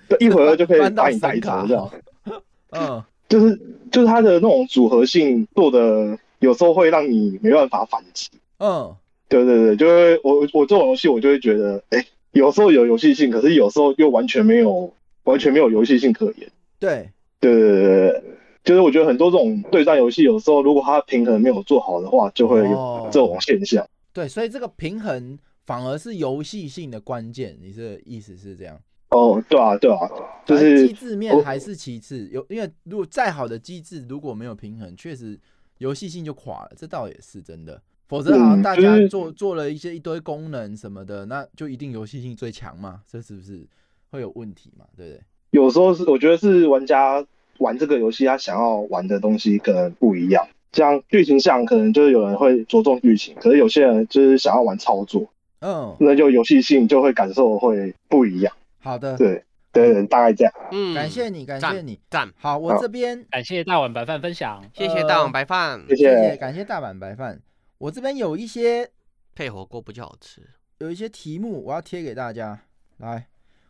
[0.07, 1.91] 对，一回合就可以 把你带走这样。
[2.71, 3.59] 嗯，就是
[3.91, 8.29] 就是它的那种组合性做的，有时候会让你没办法反击。
[8.59, 8.95] 嗯，
[9.27, 14.93] 对对对，就会我我这种游戏，我就会觉得，哎，有时候有游戏性，可是有时候又完全没有。
[15.23, 16.51] 完全没有游戏性可言。
[16.79, 17.07] 对，
[17.39, 18.23] 对对对对，
[18.63, 23.87] 就是我觉得很多这种对战游戏，有时候如果它平衡没有做好的话，就会有这种现象。
[24.11, 27.55] 对，所以这个平衡反而是游戏性的关键。
[27.61, 28.81] 你这意思是这样？
[29.09, 30.09] 哦，对啊，对啊，
[30.43, 32.27] 就是机制面还是其次。
[32.31, 35.39] 有，因为如果再好的机制如果没有平衡，确实
[35.77, 36.71] 游戏性就垮了。
[36.75, 37.79] 这倒也是真的。
[38.11, 42.99] 否则好像大家做做了一些一堆功能什么的，那就一定游戏性最强嘛？
[43.09, 43.65] 这是不是？
[44.09, 44.83] 会有问题嘛？
[44.97, 45.21] 对不对？
[45.51, 47.25] 有时候是我觉得是玩家
[47.59, 50.45] 玩这个游戏，他想要玩的东西可能不一样。
[50.73, 58.53] 像剧情上，可能就是有人会着重剧情，可是有些人就是想要玩操作，嗯，那就游戏性就会感受会不一样。
[58.81, 60.53] 好的，对对，大概这样。
[60.73, 62.29] 嗯，感谢你，感谢你，赞。
[62.37, 67.39] 好，我这边感谢大碗白饭分享，谢谢大碗白饭，谢谢，感谢大碗白饭。
[67.81, 68.87] 我这边有一些
[69.33, 72.61] 配火锅比较好吃，有一些题目我要贴给大家
[72.97, 73.27] 来。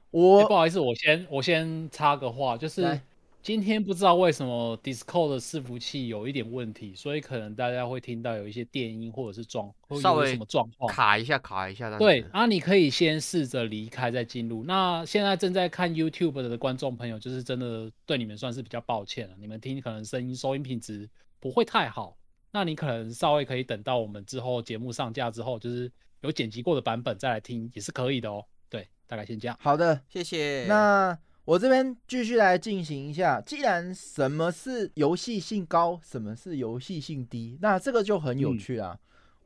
[0.10, 3.00] 我不好意思，我先我先插个话，就是
[3.41, 11.97] 今天不知道为什么 Discord 的伺服器有一点问题，所以可能大家会听到有一些电音或者是状，稍微什么状况卡一下卡一下。
[11.97, 14.65] 对啊，你可以先试着离开再进入。
[14.65, 22.17] 那现在正在看 YouTube 的观众朋友，就是真的对你们算是比较抱歉了，你们听可能声音收音品质不会太好，
[22.52, 28.44] 那你可能稍微可以等到我们之后节目上架之后，就是有剪辑过的版本再来听也是可以的哦。
[28.70, 29.58] 对大概先这样。
[29.62, 30.66] 好的，谢谢。
[30.68, 33.42] 那我这边继续来进行一下。
[33.42, 38.98] 既然什么是游戏性高，什么是游戏性低，那这个就很有趣啊。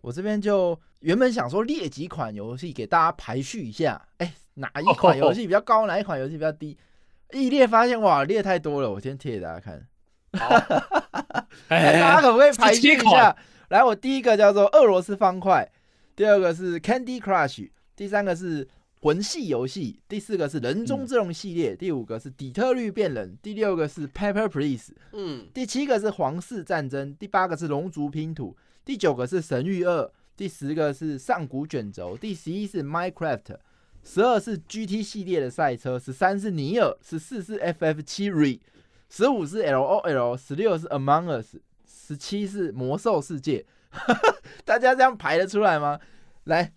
[0.01, 6.77] 我这边就原本想说列几款游戏给大家排序一下，哎，哪一款游戏比较高， 哪一款游戏比较低？
[7.31, 9.87] 一列发现哇，列太多了，我先贴给大家看。
[11.67, 13.35] 大家可不可以排序一下？
[13.69, 15.69] 来，我第一个叫做俄罗斯方块，
[16.15, 18.67] 第二个是 Candy Crush，第三个是
[19.01, 33.57] 魂系游戏，第四个是人中之龙系列，第五个是底特律变人，第六个是 Pepper Please，嗯，第七个是皇室战争，第八个是龙族拼图，第九个是神域二，第十个是上古卷轴，第十一是 Minecraft，
[34.03, 38.59] 十二是 GT 系列的赛车，十三是尼尔，十四是 FF 七 Re，
[39.09, 41.55] 十五是 LOL，十六是 Among Us。
[42.07, 43.65] 十七是魔兽世界，
[44.63, 45.99] 大家这样排得出来吗？
[46.43, 46.71] 来，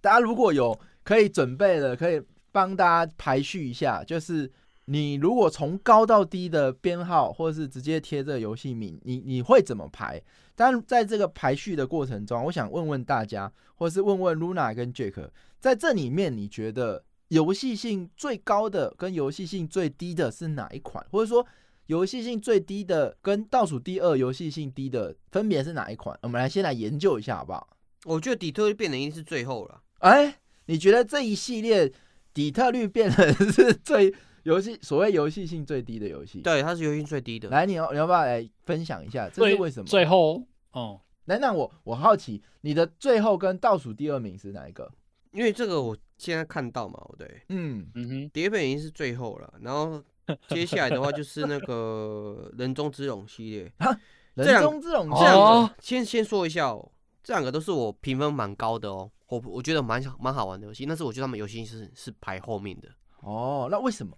[0.00, 4.02] 大家如果有可以准备的，可以帮大家排序一下。
[4.02, 4.50] 就是
[4.86, 10.22] 你如果从高到低的编号，或者是直接贴这个游戏名，你你会怎么排？
[10.54, 15.28] 但在这个排序的过程中，我想问问大家，或是问问 Luna 跟 Jack，
[15.60, 21.04] 在这里面你觉得游戏性最高的跟游戏性最低的是哪一款？
[21.10, 21.46] 或者说？
[21.86, 26.14] 游戏性最低的跟倒数第二游戏性低的分别是哪一款？
[26.20, 27.66] 我们来先来研究一下好不好？
[28.04, 29.80] 我觉得底特律变人一定是最后了。
[30.00, 31.90] 哎，你觉得这一系列
[32.34, 36.42] 底特律变人是最游戏所谓游戏性最低的游戏？
[36.42, 37.48] 对，它是游戏最低的。
[37.48, 39.26] 来，你要你要不要来分享一下？
[39.30, 39.86] 这是为什么？
[39.86, 44.92] 最后哦，来，那我我好奇你的最后跟倒数第二名是哪一个？
[45.38, 50.02] 因为这个我现在看到嘛，对，嗯嗯哼，底特律已经是最后了，然后。
[50.46, 53.72] 接下来的话就是那个人中之龙系列，
[54.34, 56.92] 人中之龙，这样先先说一下哦，
[57.24, 62.90] 这两个都是我评分蛮高的哦，我我觉得蛮蛮好玩的游戏，但是我觉得他们游戏是是排后面的
[63.22, 64.14] 哦，那为什么？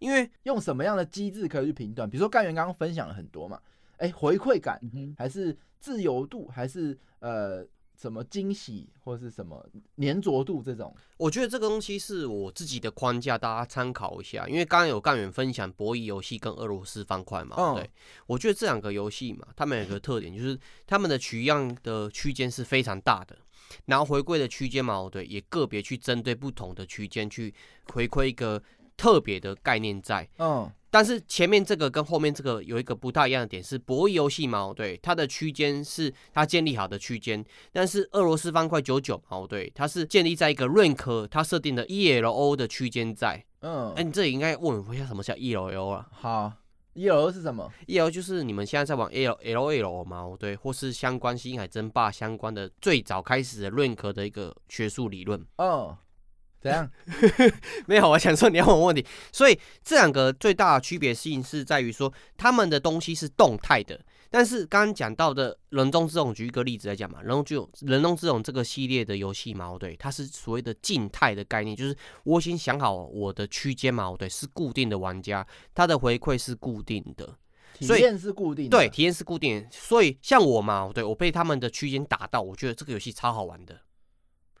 [0.00, 2.06] 因为用什么样的机制可以去评断？
[2.06, 3.58] 比如说干员刚刚分享了很多嘛，
[3.96, 4.78] 哎，回馈感
[5.16, 7.66] 还是自由度还是呃？
[8.02, 9.64] 什么惊喜或者是什么
[9.98, 14.48] 粘着度这种，我觉得这个东西是我自己的框架，大家参考一下。
[14.48, 17.88] 因为刚刚有干员分享博弈游戏跟俄罗斯方块嘛，对，
[18.26, 23.38] 我觉得这两个游戏嘛，他们有个特点就是他们的取样的区间是非常大的，
[23.84, 27.54] 然后回归的区间嘛，对，也个别去针对不同的区间去
[27.92, 28.60] 回馈一个
[29.02, 30.70] 特别的概念在，嗯。
[30.88, 46.06] 但是前面这个跟后面这个有一个不太一样的点是博弈游戏嘛，对，它的区间是它建立好的区间，但是俄罗斯方块九九哦，对，它是建立在一个 rank 它设定的 ELO 的区间在，嗯，哎，你这里应该问我一下什么叫 ELO 啊？
[46.12, 46.52] 好
[46.94, 55.96] ，ELO 是什么？ELO 就是你们现在在玩 L L L 嘛，对，或是相关星海争霸相关的最早开始的 rank 的一个学术理论，嗯。
[56.62, 56.88] 怎样？
[57.86, 59.04] 没有，我想说你要问问题。
[59.32, 64.00] 所以这两个最大的区别性是在于说，他们的东西是动态的。
[64.30, 71.94] 但是刚刚讲到的人中之龙，举一个例子来讲嘛，人中之龙，人中之龙这个系列的游戏嘛，对，它是所谓的静态的概念，就是
[72.24, 77.36] 我已经想好我的区间嘛，对，是固定的玩家，他的回馈是固定的，
[77.74, 79.66] 体验是固定，对，体验是固定。
[79.70, 83.78] 所以像我嘛，对我被他们的区间打到，我觉得这个游戏超好玩的。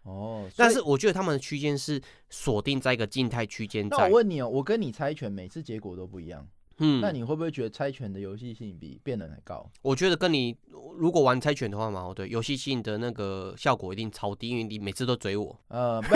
[0.04, 3.88] 哦，但是我觉得他们的区间是锁定在一个静态区间。
[3.88, 6.46] 那我问你哦，我跟你猜拳，每次结果都不一样。
[6.78, 9.70] 嗯，那你会不会觉得猜拳的游戏性比变人还高？
[9.82, 10.56] 我觉得跟你
[10.96, 15.56] 如果玩猜拳的话嘛，对，游戏性的那个效果一定超低，因为你每次都追我。
[15.68, 16.14] 呃，不，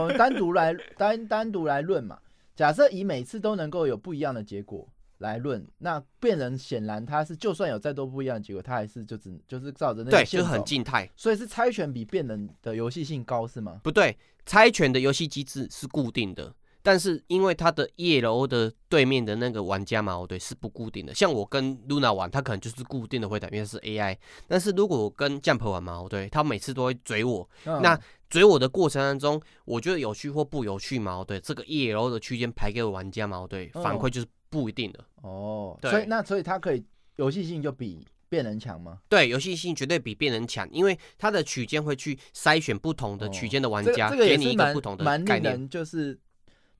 [0.00, 2.18] 我们单独来单单独来论嘛。
[2.54, 4.86] 假设以每次都能够有不一样的结果。
[5.18, 11.08] 来论，那变人显然他是就算有再多不一样的结果，他还是就只就是照着那对，就很静态。
[11.16, 13.80] 所以是猜拳比变人的游戏性高是吗？
[13.82, 21.14] 不对，猜拳的游戏机制是固定的，但是因为他的 E L O 的对面的那个玩家嘛，对，是不固定的。
[21.14, 24.18] 像我跟 Luna 玩，他可能就是固定的回答，因为是 A I。
[24.48, 27.48] 但是如果我跟 Jump 玩嘛，对，他每次都会追我。
[27.64, 27.98] 那
[28.28, 34.26] 追我的过程当中，我觉得有趣或不有趣嘛，对，这个 E L O 的区间排给我玩家嘛，对，反馈就是。
[34.54, 36.84] 不一定的哦，所以那所以它可以
[37.16, 38.98] 游戏性就比变人强吗？
[39.08, 46.16] 对，游戏性绝对比变人强，因为它的曲间会去筛选不同的曲间的玩家，给你一个不同的概念，就是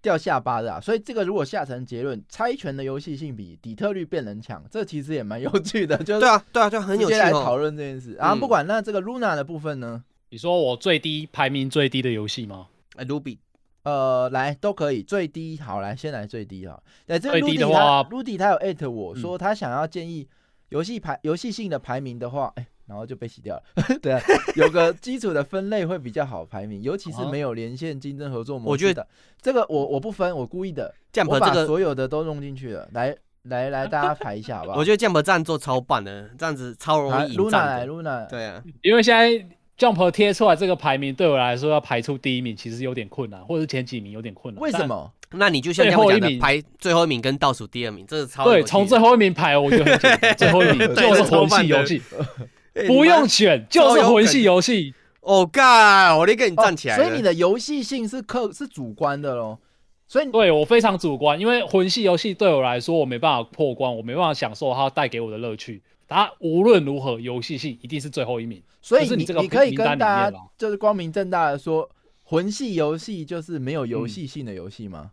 [0.00, 0.80] 掉下巴的啊。
[0.80, 5.96] 所以这个如果下成结论，猜拳的游戏性比底特律变人强，这其实也蛮有趣的。
[5.98, 8.14] 就对啊，对啊，就很有趣来讨论这件事。
[8.14, 10.04] 然后不管那这个 Luna 的部分呢？
[10.30, 12.68] 你说我最低排名最低的游戏吗？
[12.96, 13.38] 哎，Ruby。
[13.84, 16.82] 呃，来都可以，最低好来，先来最低哈。
[17.06, 20.26] 对，这个 Rudy 他 Rudy 他有艾特我说他想要建议
[20.70, 23.62] 游戏排游戏性的排名的话，哎，然后就被洗掉了。
[24.00, 24.20] 对啊，
[24.56, 29.06] 有个基础的分类会比较好排名，尤其是没有连线竞争合作模式的。
[29.40, 30.94] 这个我我不分，我故意的，
[31.28, 32.88] 我把所有的都弄进去了。
[32.94, 34.78] 来来来，大家排一下好不好？
[34.78, 37.38] 我觉得 Jump 这样做超棒的，这样子超容易赢。
[37.38, 39.46] Luna 来 Luna，对啊，因为现在。
[39.78, 44.62] Jump 贴出来这个排名对我来说要排出第一名其实有点困难，或者是前几名有点困难。
[44.62, 45.12] 为什么？
[45.32, 48.62] 那你就像最后一名排最后一名跟倒数第二名，这是超对。
[48.62, 52.00] 从最后一名排，我就很简单， 最后一名就是魂系游戏，
[52.86, 54.94] 不用选就是魂系游戏。
[55.20, 56.18] 哦，God！
[56.20, 56.96] 我得跟你站起来。
[56.96, 59.58] 所以你的游戏性是客是主观的喽。
[60.06, 65.82] 所以对我非常主观，因为魂系游戏对我来说，我没办法破关，我没办法享受它带给我的乐趣。
[66.06, 68.62] 它无论如何，游戏性一定是最后一名。
[68.80, 71.88] 所以你你可以跟大家就是光明正大的说，
[72.22, 75.12] 魂系游戏就是没有游戏性的游戏吗？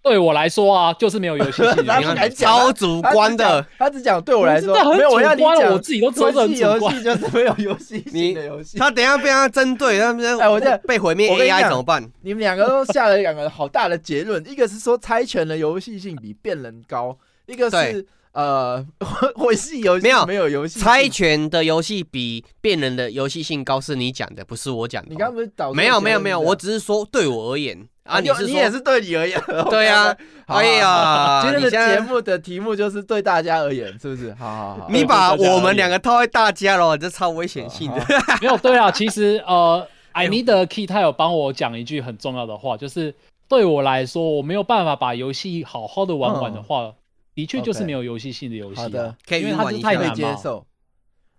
[0.00, 1.84] 对我来说啊，就是没有游戏性，
[2.36, 3.66] 超主观的。
[3.76, 8.78] 他只讲对我来说，没有我要讲，我自己都知道游戏游戏就是没有游戏 性的游戏。
[8.78, 12.08] 他等下被他针对，他们哎，我这被毁灭 AI 怎么办？
[12.22, 18.06] 你们两个都下了两个好大的结论，一个是说猜拳的游戏性比变人高，一个是。
[18.32, 18.84] 呃，
[19.36, 25.08] 魂系游戏没有没有游戏猜拳的游戏比变人的游戏性高，是你讲的，不是我讲的。
[25.10, 30.16] 你刚不是导没有没有没有，我只是说对我而言啊，你是你也是对你而言，对 呀。
[30.46, 34.32] 哎呀，今天的节目的题目就是对大家而言，是不是？
[34.34, 38.02] 好好好，你把我们两个套在大家了，这超危险性的。
[38.40, 43.14] 没有对啊，其实呃，I need a key，他有帮我讲一句很重要的话，就是
[43.46, 46.94] 对我来说，我没有办法把游戏好好的玩完的话。
[47.38, 50.66] 的确就是没有游戏性的游戏，好的，因为它是太难接受，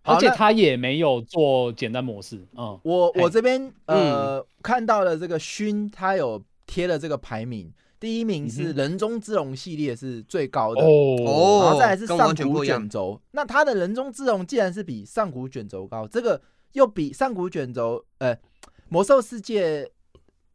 [0.03, 2.37] 而且他也没有做简单模式。
[2.55, 7.69] 嗯，我我这边呃看到了这个勋，他有贴了这个排名，
[7.99, 13.21] 第一名是人中之龙系列是最高的哦，然后再来是上古卷轴。
[13.31, 16.41] 那他的人中之龙既然是比上古卷轴高，这个
[16.71, 18.33] 又比上古卷轴呃
[18.87, 19.91] 魔兽世界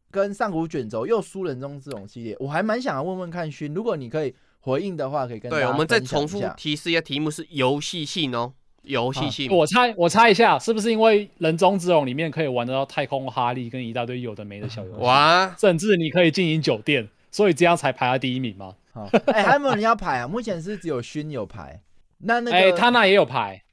[0.09, 4.33] 跟上古卷轴又输人中之龙系列，我还蛮想要问问看勋，如果你可以。
[4.65, 8.51] 回应的话可以跟对，我们再重复提示一下，题目是游戏性哦，
[8.81, 9.55] 游戏性。
[9.55, 18.73] 我猜，我猜一下，是不是因为人中之龙里面可以玩得到太空哈利跟一大堆有的没的小游戏，哇，甚至你可以经营酒店，所以这样才排在第一名吗？
[18.91, 20.27] 好，哎，还有没有人要排啊？
[20.27, 21.79] 目前是只有勋有排，
[22.17, 23.63] 那那个哎，他那也有排，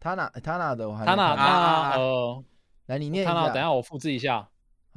[0.00, 2.42] 他那他那的话，他那他呃，
[2.86, 4.48] 来你念一下，等下我复制一下，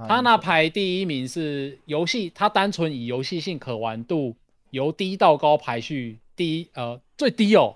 [0.08, 4.38] 他那排第一名是游戏，他单纯以游戏性可玩度。
[4.74, 7.76] 由低到高排序，第一呃最低哦，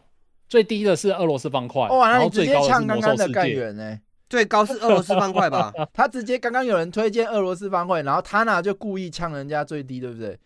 [0.50, 5.72] 最低的是俄罗斯方块，哇，然后最高是魔兽世界呢，最高是俄罗斯方块吧？
[5.94, 10.40] 他直接刚刚有人推荐俄罗斯方块，然后他呢就故意呛人家最低，对不对？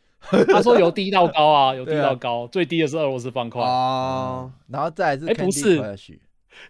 [0.54, 6.20] 他说由低到高啊，由低到高，最低的是俄罗斯方块哦，然后再是哎不是，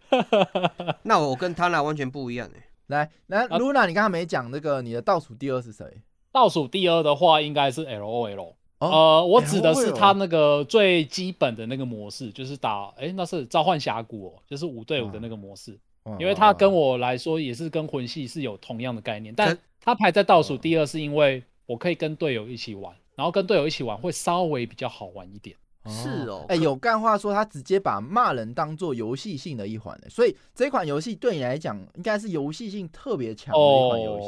[1.01, 2.67] 那我跟他那完全不一样 哎。
[2.87, 5.85] 来来，Luna，你刚刚没讲那个你的倒数第二是谁？
[6.31, 8.55] 倒数第二的话应该是 L O L。
[8.89, 15.77] 呃，我指的是他那个最基本的那个模式，就是打，哎，那是召唤峡谷哦，就是五对五的那个模式。
[16.19, 25.55] 因为他跟我来说也是跟魂系是有同样的概念，但他排在倒数第二，是因为我可以跟队友一起玩，然后跟队友一起玩会稍微比较好玩一点。
[25.87, 34.27] 是哦，哎，有干话说他直接把骂人当做游戏性的一环呢，所以这款游戏对你来讲应该是游戏性特别强的一款游戏。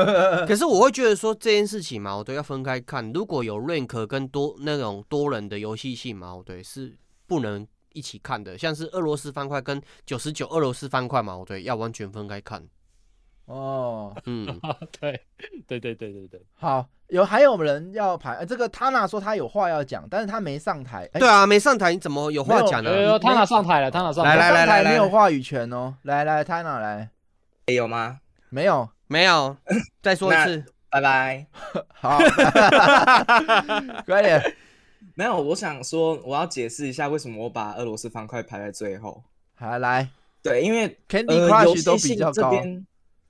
[0.46, 3.12] 可是我会觉得说这件事情嘛，我都要分开看。
[3.12, 6.96] 如果有 rank 跟多那种多人的游戏性嘛，我对，是
[7.26, 8.56] 不能一起看的。
[8.56, 12.64] 像是俄罗斯方块跟九十九俄罗斯方块嘛，我对，要完全分开看。
[13.50, 14.46] 哦，嗯，
[15.00, 15.20] 对，
[15.66, 21.08] 对对对对对，好，有还有人要排，这个他娜说他有话要讲，但是他没上台。
[21.14, 23.18] 对啊，没上台，你怎么有话讲呢？
[23.18, 25.96] 他娜上台了，他娜上台，来来来来，没有话语权哦。
[26.02, 27.10] 来来，他娜来，
[27.66, 28.20] 有吗？
[28.50, 29.56] 没有，没有，
[30.00, 31.46] 再说一次，拜拜。
[31.92, 32.18] 好，
[34.06, 34.40] 快点。
[35.16, 39.24] 没有，我想说，我要解释一下为什么我把俄罗斯方块排在最后。
[39.56, 40.08] 好，来，
[40.40, 42.52] 对，因为 Candy Crush 都比较高。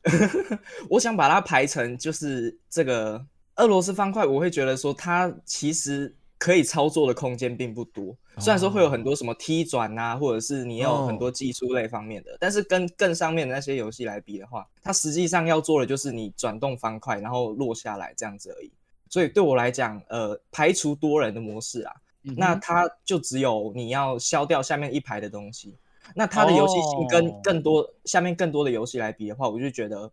[0.89, 3.25] 我想把它排成就是这个
[3.57, 8.17] 俄罗斯方块，我会觉得说它其实可以操作的空间并不多。
[8.39, 18.73] 虽然说会有很多什么踢转啊，或者是你有很多技术类方面的，但是跟更上面的那些游戏来比的话，它实际上要做的就是你转动方块然后落下来这样子而已。
[19.11, 21.93] 所以对我来讲，呃，排除多人的模式啊，
[22.23, 25.77] 那它就只有你要消掉下面一排的东西。
[26.15, 30.11] 那它的游戏性跟更多下面更多的游戏来比的话，我就觉得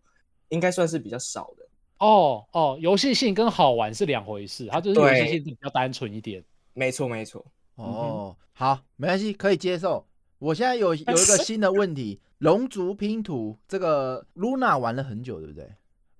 [0.49, 1.65] 应该算是比较少的。
[1.99, 6.43] 哦哦，游戏性跟好玩是两回事，它就是游戏性比较单纯一点。
[6.73, 7.43] 没错没错。
[7.75, 10.05] 哦，好，没关系，可以接受。
[10.39, 15.67] 我现在有有一个新的问题，龙族拼图这个 Luna 玩了很久，对不对？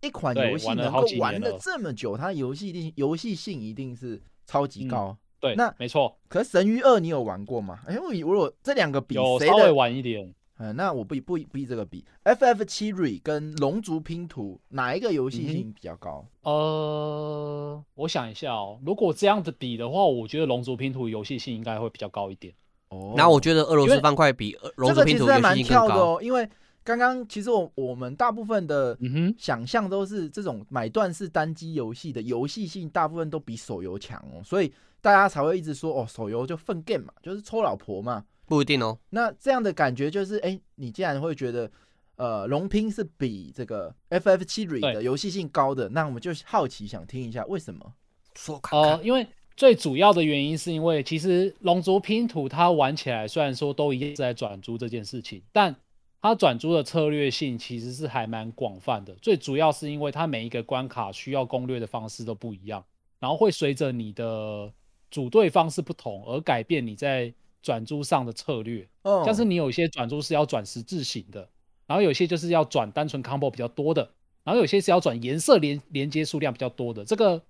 [0.02, 5.16] 一款游戏能够玩了这么久，它游戏定游戏性一定是超级高。
[5.40, 6.18] 对，那没错。
[6.28, 7.80] 可是神域二你有玩过吗？
[7.88, 10.34] 哎，我我这两个比有稍微晚一点。
[10.60, 16.26] 嗯，那我不不不这个比，FF 七 Re 跟龙族拼图哪一个游戏性比较高？
[16.42, 22.52] 呃，我想一下哦，如果这样子比的话，我觉得龙族拼图游戏性应该会比较高一点。
[22.90, 26.20] 哦，那我觉得俄罗斯方块比龙族拼图游戏性更高。
[26.22, 26.50] 因为
[26.84, 28.98] 刚刚其实我我们大部分的
[29.38, 38.26] 想象都是这种买断式单机游戏的游戏性，大部分都比手游强哦，所以大家才会一直说哦，手游就粪 game 嘛，就是抽老婆嘛。
[38.46, 38.98] 不一定哦。
[39.10, 41.70] 那这样的感觉就是，哎，你既然会觉得，
[42.16, 47.94] 呃，龙拼是比这个 FF 七 r 的游戏性高的，那我们就好奇想听一下为什么？
[48.36, 48.92] 说看看。
[48.94, 55.76] 呃，因为最主要的原因是因为，其实龙族拼图它玩起来虽然说都一样在转租这件事情，但
[56.22, 59.14] 它转租的策略性其实是还蛮广泛的。
[59.16, 62.84] 最主要是因为它每一个关卡需要攻略的方式都不一样，
[63.20, 64.72] 然后会随着你的
[65.12, 67.34] 组队方式不同而改变你在。
[67.64, 71.50] 转租上的策略，嗯像是你有一些转租是要转十字型的，
[71.86, 74.10] 然后有些就是要转单纯 combo 比较多的，
[74.46, 77.04] 然后有些是要转颜色连连接数量比较多的。
[77.04, 77.42] 这个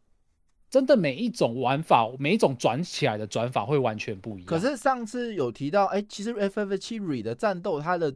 [0.71, 4.45] 真的每一种玩法，每一种转起来的转法会完全不一样。
[4.47, 8.15] 可是上次有提到，哎，其实 FF 七 Re 的战斗，它的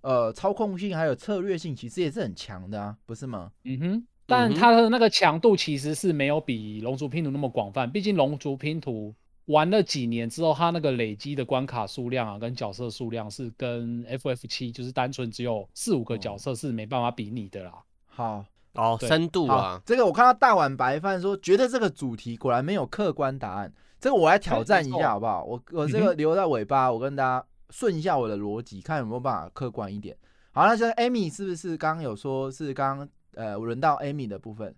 [0.00, 3.52] 呃操控性还有策略性，其实也是很强的啊，不是吗？
[3.62, 9.14] 嗯哼，但它的那个强度其实是没有比龙族拼图那么广泛，毕竟龙族拼图。
[9.46, 17.72] 玩了几年之后，它那个累积的关卡数量啊，跟角色数量是跟 FF 七就是单纯只有四五个角色是没办法比拟的啦。
[18.06, 23.72] 好，哦，深度啊，这个我看到大碗白饭说，觉得这个主题果然没有客观答案。
[24.00, 25.44] 这个我来挑战一下好不好？
[25.44, 30.16] 我我这个留在尾巴，我跟大家顺一下我的逻辑，看有没有办法客观一点。
[30.50, 34.74] 好，那现在 Amy 是不是刚刚有说是刚刚呃轮到 Amy 的部分？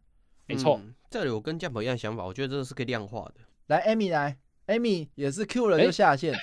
[0.47, 0.79] 没错，
[1.11, 3.35] 这里我跟 Jump 一样想法，我觉得这个是可以量化的。
[3.69, 4.37] 来，Amy 来。
[4.69, 6.35] Amy 也是 Q 了就下线，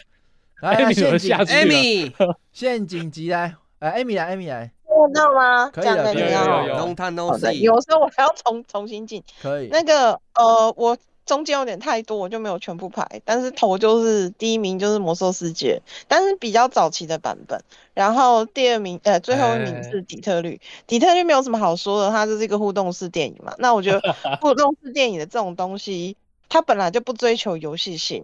[0.62, 2.12] 来 陷阱，Amy
[2.52, 5.70] 陷阱级来，呃 Amy 来，Amy 来，听到吗？
[5.70, 6.80] 可以了，可以了。
[6.80, 7.54] Long time no see。
[7.62, 9.24] 有时候我还要重重新进。
[9.44, 9.68] 可以。
[9.68, 17.62] 那个呃，我中间有点太多，我就没有全部排，但是头就是第一名就是魔兽世界，但是比较早期的版本。
[17.94, 20.60] 然后第二名呃，最后一名是底特律。
[20.88, 23.54] 底特律没有什么好说的，它就是一个互动式电影嘛。
[23.58, 24.02] 那我觉得
[24.42, 26.16] 互动式电影的这种东西。
[26.48, 28.24] 它本来就不追求游戏性，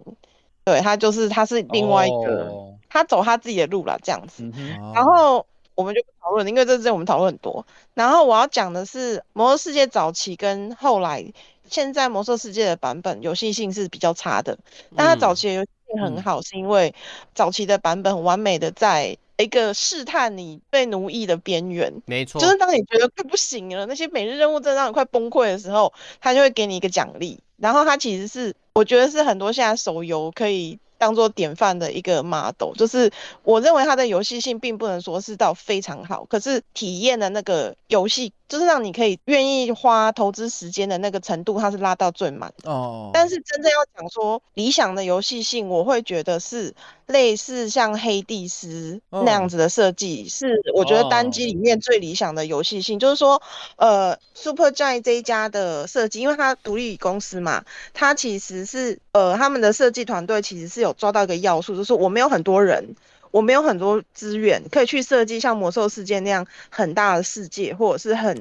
[0.64, 4.48] 对它就是它是另外一个，它走它自己的路了这样子。
[4.94, 5.44] 然后
[5.74, 7.66] 我们就不讨论，因为这之前我们讨论很多。
[7.94, 11.32] 然后我要讲的是魔兽世界早期跟后来，
[11.72, 14.58] 现在魔兽世界的版本游戏性是比较差的，
[14.94, 16.94] 但它早期的游戏性很好，是因为
[17.34, 21.90] 早期的版本完美的在一个试探你被奴役的边缘。
[22.04, 27.40] 没错，就是当你觉得快不行了，那些每日任务真的让你快崩溃的时候，他就会给你一个奖励。
[27.56, 33.10] 然后它其实是，我觉得是很多现在手游可以当做典范的一个 model，就是
[33.44, 38.32] 我认为它的游戏性并不能说是到非常好，可是体验的那个游戏。
[38.52, 43.08] 就是让你可以愿意花投资时间的那个程度，它是拉到最满哦。
[43.10, 46.74] 但是真正要讲说理想的游戏性，我会觉得是
[47.06, 52.98] 类似像黑帝斯那样子的设计，是我觉得单机里面最理想的游戏性。
[52.98, 53.40] 就是说，
[53.76, 62.96] 呃，Super Giant 这一家的设计，因为它独立公司嘛，它其实是呃他们的设计团队其实是有抓到一个要素，就是我没有很多人。
[63.32, 68.40] 我没有很多资源可以去设计像魔兽世界那样很大的世界，或者是很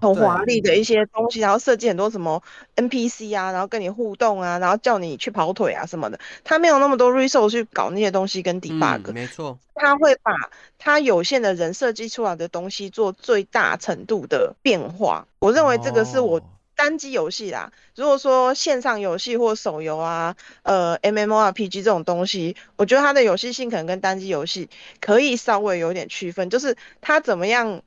[0.00, 2.42] 很华丽的一些东西，然后设计很多什么
[2.74, 6.18] NPC 啊，然后跟你互动啊，然后叫你去跑腿啊什么的。
[6.42, 9.12] 他没有那么多 resource 去搞那些东西跟 debug。
[9.12, 10.32] 没错，他会把
[10.78, 15.26] 他有限的人设计出来的东西做最大程度的变化。
[15.38, 16.40] 我认为这个是我。
[16.80, 27.82] 单机游戏啦，如果说线上游戏或手游啊，呃，MMORPG 这种东西，我觉得它的游戏性可能跟单机游戏可以稍微有点区分，就是它怎么样，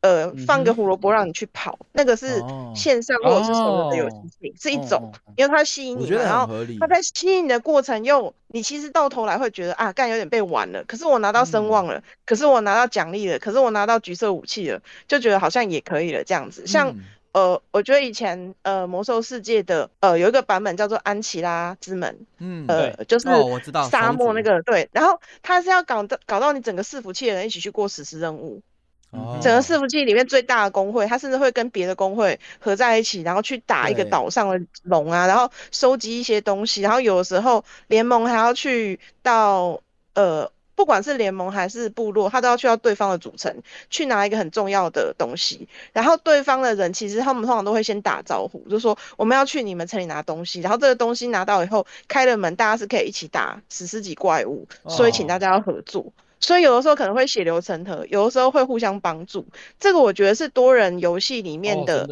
[0.00, 2.42] 呃，放个胡萝卜让你去跑，那个是
[2.74, 7.02] 线上或者是手游的游戏性是一种，因为它吸引你，然后它在。
[7.02, 16.96] 吸引你的过程又，你其实到头来会觉得啊，干有点被玩了，可是我拿到声望了，可是我拿到奖励了，可是我拿到橘色武器了，就觉得好像也可以了这样子，像。
[17.32, 28.62] 呃，我觉得以前呃魔兽世界的呃有一个版本叫做安琪拉之门，嗯，呃就是我知道沙漠那个对，然后他是要搞到搞到你整个伺服器的人一起去过史诗任务，
[29.10, 39.80] 哦，整个伺服器里面最大的工会，他甚至会跟别的工会合在一起，然后去打一个岛上的龙啊，然后收集一些东西，然后有的时候联盟还要去到
[40.14, 40.50] 呃。
[40.78, 45.66] 不管是联盟还是部落，他都要去到对方的主城去拿一个很重要的东西。
[45.92, 50.60] 然后对方的人其实他们通常都会先打招呼，就说我们要去你们城里拿东西。
[50.60, 56.12] 然后这个东西拿到以后，开了门，大家是可以一起打史诗级怪物，所以请大家要合作。
[56.38, 59.44] 所以有的时候可能会血流成河，有的时候会互相帮助。
[59.80, 62.08] 这个我觉得是多人游戏里面的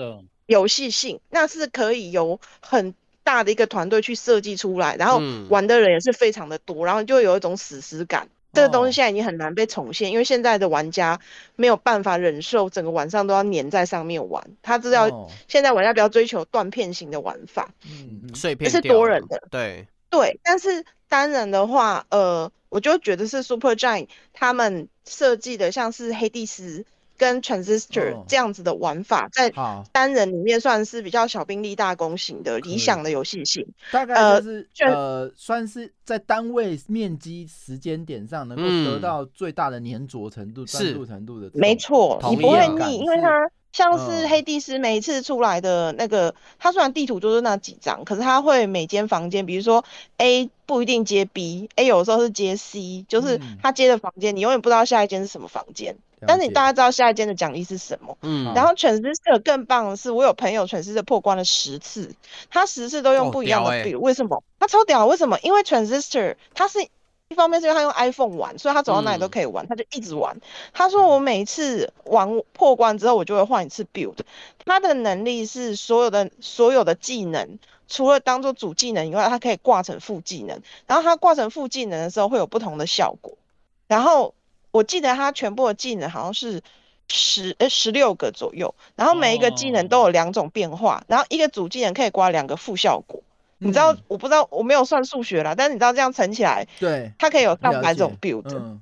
[0.46, 2.92] 游戏性，那是可以有很
[3.22, 8.28] 大的一个团队去设计出来，然后玩的人也是非常的多，然后就有一种史诗感。
[8.57, 11.20] 这个东西现在已经很难被重现，因为现在的玩家
[11.54, 19.86] 没有办法忍受整个晚上都要粘在上面玩，他知道现在玩家比较追求断片型的玩法，嗯，碎片是多人的，对。
[20.09, 26.86] 对，但是单人的话，呃，我就觉得是 Super Giant 他们设计的像是黑帝斯。
[27.16, 29.52] 跟 Transistor 这样子的玩法，在
[29.92, 33.66] 单人里面算是比较小兵立大功型的理想的游戏性。
[33.90, 41.50] 大概就是呃，算是在单位面积时间点上能够得到最大的粘着程度、专注程度的。
[41.54, 49.84] 没错，你不会腻，因为它像是黑帝斯每一次出来的那个，它虽然地图就是那几张，可是它会每间房间，比如说
[50.16, 55.94] A 不一定接 B，A 有时候是接 C，就是它接的房间，你永远不知道下一间是什么房间。
[56.26, 58.16] 但是你大家知道下一间的奖励是什么？
[58.22, 62.14] 嗯，然后全职社更棒的是，我有朋友全职社破关了十次，
[62.48, 64.42] 他十次都用不一样的 build，为什么？
[64.58, 65.38] 他超屌，为什么？
[65.42, 66.78] 因为 transistor 他是
[67.28, 70.36] 一方面是因为他用 iPhone 玩，所以他走到哪里都可以玩，他就一直玩。
[70.72, 74.18] 他说我每一次玩破关之后，我就会换一次 build。
[74.64, 77.58] 他的能力是所有的所有的技能，
[77.88, 80.60] 除了当做主技能以外，它可以挂成副技能。
[80.86, 83.32] 然后它挂成副技能的时候会有不同的效果。
[83.86, 84.34] 然后。
[84.72, 86.60] 我记得他全部的技能好像是
[87.08, 93.22] 十呃十六个左右，然后每一个技能都有两种变化，然后一个主技能可以挂两个副效果。
[93.59, 98.78] 你知道我不知道我没有算数学啦，但是你知道这样乘起来，对，它可以有上百种 build。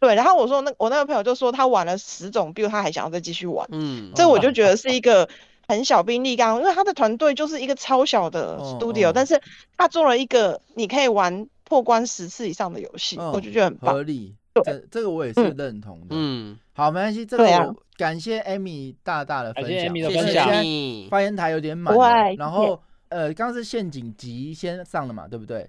[0.00, 3.66] 对，然后我说那我那个朋友就说他玩了十种 build，他还想要再继续玩。
[3.72, 5.28] 嗯，这我就觉得是一个
[5.66, 9.40] 很小兵力刚，因为他的团队就是一个超小的 studio，但是
[9.76, 14.36] 他做了一个你可以玩破关十次以上的游戏，我就觉得很合理。
[14.64, 16.06] 这这个我也是认同的。
[16.10, 17.26] 嗯，好，没关系。
[17.26, 19.72] 这个感谢 Amy 大大的分享。
[19.72, 21.10] 谢谢 Amy 的分享。
[21.10, 21.94] 发言台有点满，
[22.36, 22.80] 然后
[23.10, 25.68] 呃，刚刚是陷阱集先上了嘛，对不对？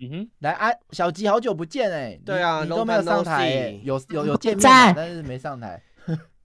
[0.00, 0.28] 嗯哼。
[0.40, 2.18] 来啊，小吉好久不见哎。
[2.24, 4.62] 对啊，你都没有上台，有有有见面，
[4.96, 5.80] 但是没上台。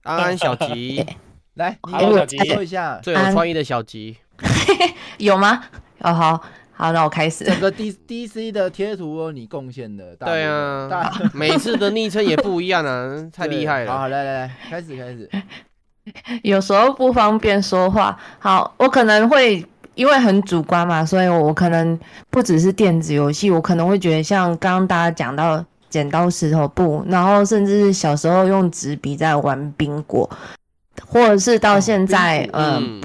[0.02, 1.04] 安安小吉，
[1.54, 4.16] 来，你给我说一下最有创意的小吉，
[5.18, 5.64] 有吗？
[6.00, 6.44] 哦好。
[6.72, 7.44] 好，那我开始。
[7.44, 13.92] 整个 D D C 的贴图你贡献的，对啊，每次的昵称也不一样啊， 太厉害了。
[13.92, 15.28] 好，来来来，开始开始。
[16.44, 19.66] 有时候不方便说话，好，我可能会
[19.98, 21.98] 因为很主观嘛，所以我可能
[22.30, 30.30] 不只是电子游戏，我可能会觉得像刚刚大家讲到剪刀石头布，然后甚至是小时候用纸笔在玩冰果，
[31.04, 33.02] 或者是到现在，嗯。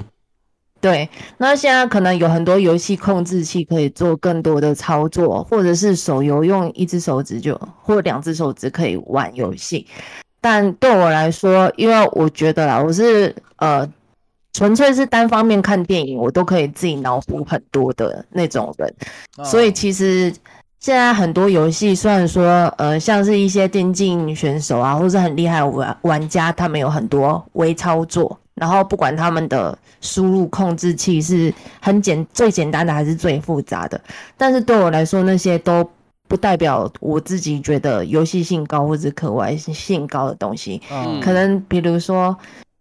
[0.80, 9.86] 对，那现在可能有很多游戏控制器可以做更多的操作，或者是手游用一只手指就或两只手指可以玩游戏。
[10.42, 13.90] 但对我来说，因为我觉得啦，我是呃
[14.54, 18.94] 纯粹是单方面看电影，我都可以自己脑补很多的那种人。
[19.44, 20.32] 所以其实
[20.78, 28.38] 现在很多游戏，虽然说呃像是一些电竞选手啊，或是很厉害玩玩家，他们有很多微操作。
[28.54, 34.00] 然后不管他们的输入控制器是很简最简单的还是最复杂的，
[34.36, 35.84] 但是对我来说那些都
[36.28, 40.80] 不代表我自己觉得游戏性高或者可玩性高的东西。
[40.92, 42.36] 嗯，可能比如说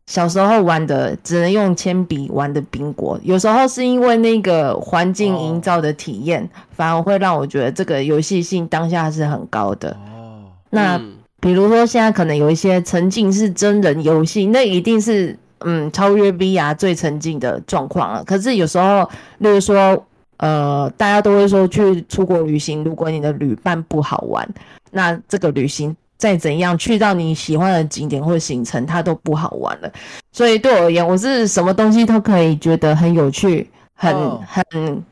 [0.06, 9.92] 小时候玩的只能用铅笔玩的冰果，有时候是因为那个环境营造的体验，反而会让我觉得这个游戏性当下是很高的。
[9.92, 11.00] 哦，那
[11.40, 15.38] 比如说现在可能有一些沉浸式真人游戏，那一定是。
[15.66, 18.22] 嗯，超越 VR 最沉浸的状况了。
[18.26, 24.46] 可是有时候，例如说，呃，大家都会说去出国旅行，如果你的旅伴不好玩，
[24.92, 29.92] 那这个旅行再怎样去到你喜欢的景点或行程，它都不好玩了。
[30.32, 35.04] 所以对我而言，我是什么东西都可以觉得很有趣、很很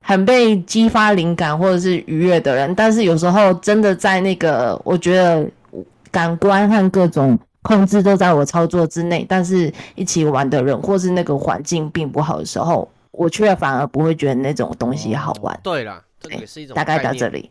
[0.00, 2.74] 很被激发灵感或者是愉悦的人。
[2.74, 5.46] 但是有时候真的在那个，我觉得
[6.10, 7.38] 感官和各种。
[7.62, 15.60] 控制都在我操作之内，但是一起玩的人或是那个环境并不好的时候，我却反而不会觉得那种东西好玩。
[15.62, 17.50] 对了，这也是一种大概到这里，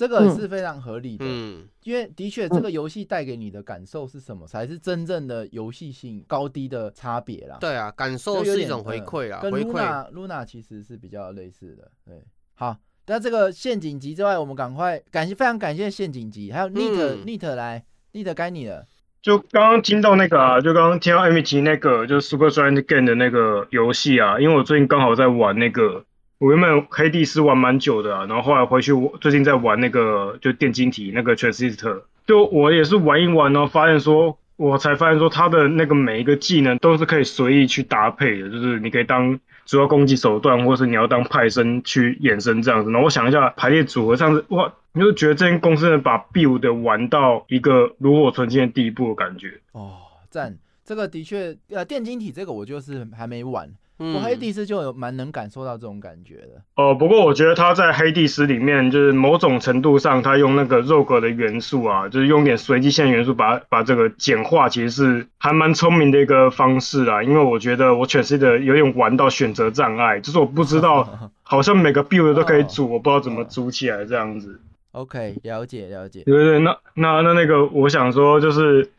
[0.00, 1.26] 这个是非常合理的。
[1.28, 7.58] 嗯，因为的确这个游戏带给你的感受是什么，才是真正的游戏性高低的差别啦。
[7.60, 11.90] 对啊，感受是一种回馈啊，跟 Luna Luna 其实是比较类似的。
[12.06, 12.22] 对，
[12.54, 12.74] 好，
[13.08, 17.84] 那这个陷阱级之外，我们赶快感谢，非常感谢陷阱级，还有 Neat Neat 来
[18.14, 18.86] ，Neat 该你了。
[19.20, 26.06] 就刚刚听到那个啊，就刚刚听到 M 级那个，就是 Super Giant Game 的那个游戏啊，因为我最近刚好在玩那个，
[26.40, 42.90] 我原本黑帝斯玩蛮久的，然后后来回去我最近在玩那个就电晶体那个 Transistor，就我也是玩一玩呢，发现说，我才发现说，他的那个每一个技能都是可以随意去搭配的，就是你可以当主要攻击手段，或是你要当派生去衍生这样子。
[42.90, 49.60] 然后我想一下排列组合，这样子哇，你就觉得这间公司能把 build 玩到一个炉火纯青的地步的感觉。
[49.72, 49.98] 哦，
[50.30, 53.70] 赞，这个的确，呃，电晶体这个我就是还没玩。
[54.00, 56.94] 我黑帝斯就有蛮能感受到这种感觉的哦。
[56.94, 67.22] 不过我觉得他在黑帝斯里面，就是某种程度上，他用那个肉格的元素啊，就是用点随机性元素把把这个简化，其实是还蛮聪明的一个方式啊。
[67.22, 71.06] 因为我觉得我全是的有点玩到选择障碍，就是我不知道，
[71.44, 74.58] 好像每个 build 都可以组，我不知道怎么组起来这样子。
[74.92, 76.22] OK，了解了解。
[76.24, 78.90] 对对，那那那那个，我想说就是。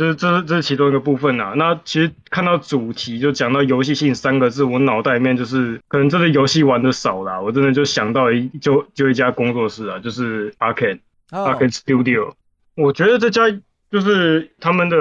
[0.00, 1.52] 就是这是这是其中一个部分呐。
[1.56, 12.32] 那其实看到主题就讲到游戏性三个字，我脑袋里面就是可能真的游戏玩的少啦，我真的就想到一就就一家工作室啊，就是 Arcane Arcane Studio。
[12.76, 13.42] 我觉得这家
[13.90, 14.96] 就是他们的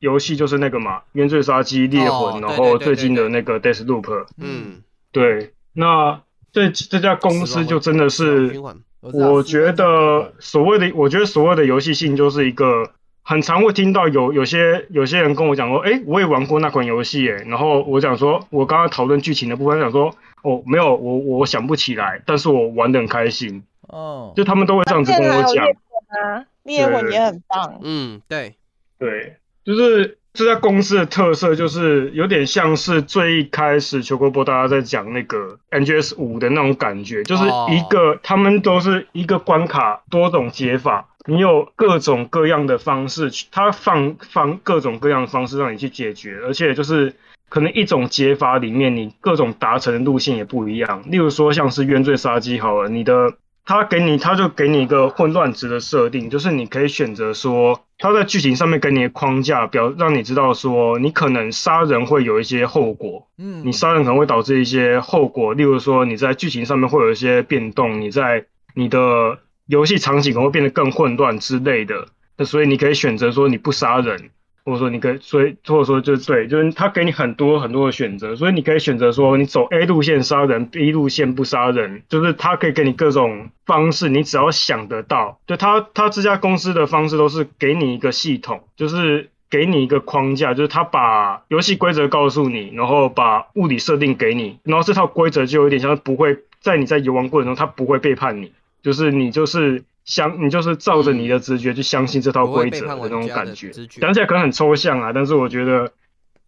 [0.00, 4.26] 游戏就是那个嘛，原罪杀机猎魂，然后最近的那个 Death Loop。
[4.36, 5.54] 嗯，对。
[5.72, 6.20] 那
[6.52, 8.60] 这这家公司就真的是，
[9.00, 12.90] 我觉得所谓的我觉得所谓的游戏性就是一个。
[13.26, 28.56] 很常会听到有有些有些人跟我讲说，哎，我也玩过那款游戏，哎，然后我讲说，我刚刚讨论剧情的部分，想说，哦，没有，我我想不起来，但是我玩的很开心，哦，就他们都会这样子跟我讲，啊，猎魂也很棒，嗯，对，
[28.98, 41.08] 对，就是这家公司的特色，就是有点像是最一开始球国波大家在讲那个 NGS 五的那种感觉，就是一个他们都是一个关卡多种解法。
[41.26, 47.14] 你有各种各样的方式，他放放各种各样的方式让你去解决，而且就是
[47.48, 51.02] 可能一种解法里面，你各种达成的路线也不一样。
[51.06, 68.44] 例如说像是冤罪杀机好了，你的他给你他就给你一个混乱值的设定，就是你可以选择说他在剧情上面给你的框架表，让你知道说你可能杀人会有一些后果，嗯，你杀人可能会导致一些后果，例如说你在剧情上面会有一些变动，你在
[68.74, 69.38] 你的。
[69.66, 74.30] 游戏场景可能会变得更混乱之类的，那所以你可以选择说你不杀人，
[74.64, 98.52] 或者说你可以，所以或者说就对，就是他给你很多很多的选择，所以你可以选择说你走 A 路线杀人，B 路线不杀人，就是他可以给你各种方式，你只要想得到，就他他这家公司的方式都是给你一个系统，就是给你一个框架，就是他把游戏规则告诉你，然后把物理设定给你，然后这套规则就有点像不会在你在游玩过程中，他不会背叛你。
[98.84, 105.90] 就是你就是相，你就是照着你的直觉去相信这套规则的那种感觉，讲起来可能很抽象啊，但是我觉得，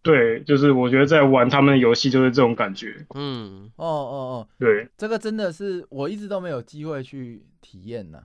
[0.03, 3.07] 对，就是我觉得在玩他们的游戏就是这种感觉。
[3.15, 8.21] 嗯，哦哦哦，对，这个真的是我一直都没有机会去体验呢。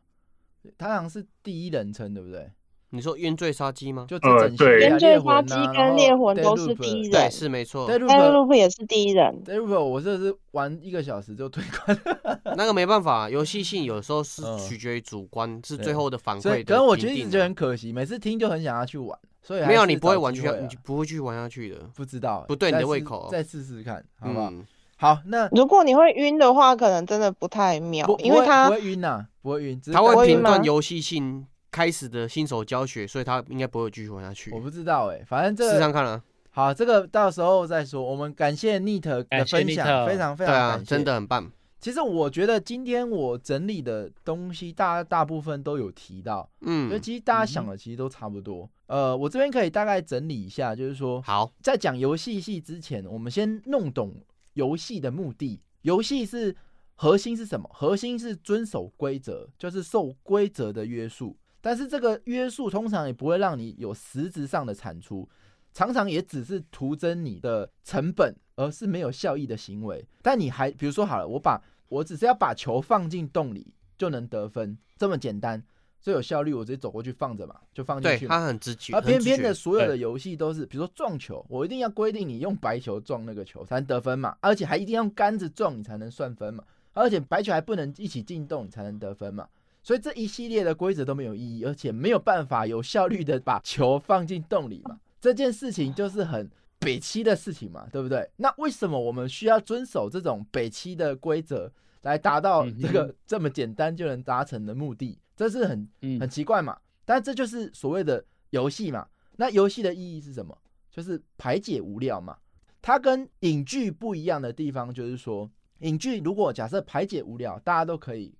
[0.76, 2.50] 他好像是第一人称，对不对？
[2.94, 4.04] 你说冤罪杀机吗？
[4.06, 7.90] 就呃对，冤罪杀机跟猎魂都是第一人，对，是没错。
[7.90, 11.98] e o p 也是第一人 e 我这是玩一个小时就退关。
[12.54, 16.62] 那个没办法，游戏性有时候是取决于主观，是最后的反馈。
[16.62, 21.76] 可能我觉得一直很可惜，每次听就很想要去玩，所以没有你不会玩去，你不会去玩下去的。
[21.94, 24.52] 不知道，不对你的胃口，再试试看，好不好？
[24.98, 31.46] 好，那如果你会晕的话，可能真的不太妙，因为它不会晕呐，不会晕，它会评断游戏性。
[31.72, 34.52] 开始的新手教学，所以他应该不会继续玩下去。
[34.52, 36.22] 我不知道哎，反正这试上看了。
[36.50, 38.02] 好，这个到时候再说。
[38.02, 41.50] 我们感谢 Neat 的分享，非常非常感谢，真的很棒。
[41.80, 48.70] 其实我觉得今天我整理的东西，大大部分都有提到，嗯，所以其实大家想的其实都差不多。
[48.86, 54.14] 呃，我这边可以大概整理一下，就是说，好，在讲游戏系之前，我们先弄懂
[54.52, 55.60] 游戏的目的。
[55.80, 56.54] 游戏是
[56.94, 57.68] 核心是什么？
[57.72, 61.34] 核心是遵守规则，就是受规则的约束。
[61.62, 65.26] 但是这个约束通常也不会让你有实质上的产出，
[65.72, 70.04] 常常也只是徒增你的成本，而是没有效益的行为。
[70.20, 75.62] 但你还比如说好了，我把我只是要把球放进洞里就能得分，这么简单，
[76.00, 78.26] 最有效率，我直接走过去放着嘛，就放进去。
[78.26, 78.92] 很直觉。
[78.94, 89.48] 而偏偏的所有的游戏都是，比如说撞球，我一定要规定你用白球撞那个球才能得分嘛，而且还一定要用杆子撞你才能算分嘛，而且白球还不能一起进洞你才能得分嘛。
[89.82, 94.98] 所以这一系列的规则都没有意义，而且没有办法有效率的把球放进洞里嘛？
[95.20, 98.28] 这件事情就是很北七的事情嘛，对不对？
[98.36, 101.72] 那为什么我们需要遵守这种北七的规则
[102.02, 105.18] 来达到这个这么简单就能达成的目的？
[105.36, 105.88] 这是很
[106.20, 106.78] 很奇怪嘛？
[107.04, 109.06] 但这就是所谓的游戏嘛？
[109.36, 110.56] 那游戏的意义是什么？
[110.90, 112.36] 就是排解无聊嘛？
[112.80, 118.34] 它跟影剧不一样的地方就是说，影剧如果假设排解无聊，大家都可以。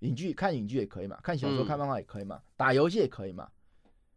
[0.00, 3.48] 影剧看影剧也可以嘛，看小说看漫画也可以嘛，打游戏也可以嘛。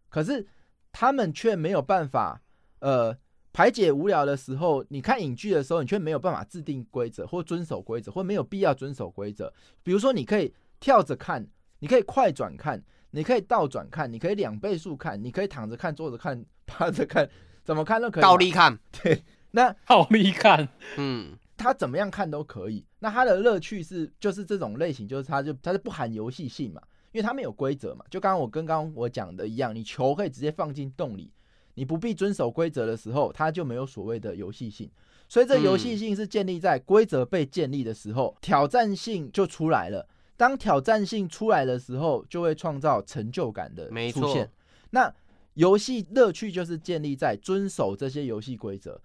[0.09, 0.45] 可是
[0.91, 2.41] 他们却没有办法，
[2.79, 3.17] 呃，
[3.51, 9.51] 排解无聊的时候，你看影剧的时候，你却没有办法制定规则或遵守规则，或没有必要遵守规则。
[9.81, 11.47] 比如说，你可以跳着看，
[11.79, 12.81] 你可以快转看，
[13.11, 17.29] 你可以倒转看，你可以两倍速看，你可以躺着看、坐着看、趴着看，
[17.63, 18.23] 怎么看都可以。
[18.23, 21.37] 倒立看，对，那倒立看，嗯。
[21.55, 26.81] 他怎么样看都可以，那他的乐趣是就是这种类型，就是他就他是不含游戏性嘛，
[27.11, 31.31] 因为他没有规则嘛，就刚刚我跟刚刚我讲的一样，你球可以直接放进洞里，
[31.75, 34.89] 你不必遵守规则的时候，他就没有所谓的游戏性，
[35.29, 40.07] 所以这游戏性是建立在规则被建立的时候，挑战性就出来了。
[40.35, 44.49] 当挑战性出来的时候，就会创造成就感的出现。
[44.89, 45.13] 那
[45.53, 48.99] 游戏乐趣就是建立在遵守这些游戏规则。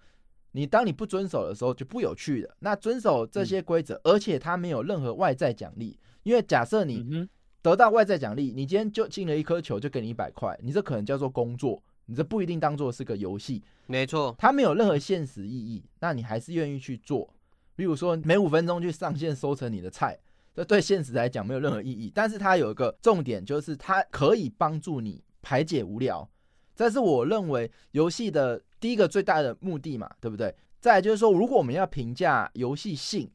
[0.51, 2.55] 你当你不遵守的时候就不有趣了。
[2.59, 7.27] 那遵守这些规则，而且它没有任何外在奖励，因为假设你
[7.61, 13.63] 得到外在奖励，你今天就进了一颗球，就给你一百块，你这可能叫做工作，你这不一定当做是个游戏。
[13.85, 17.31] 没错，它没有任何现实意义，那你还是愿意去做。
[17.75, 20.17] 比如说每五分钟去上线收成你的菜，
[20.55, 22.11] 这对现实来讲没有任何意义。
[22.13, 26.27] 但是它有一个重点，就是它可以帮助你排解无聊。
[26.75, 28.61] 这是我认为游戏的。
[28.79, 30.55] 第一个最大的目的嘛，对不对？
[30.79, 33.29] 再来就是说，如果我们要评价游戏性，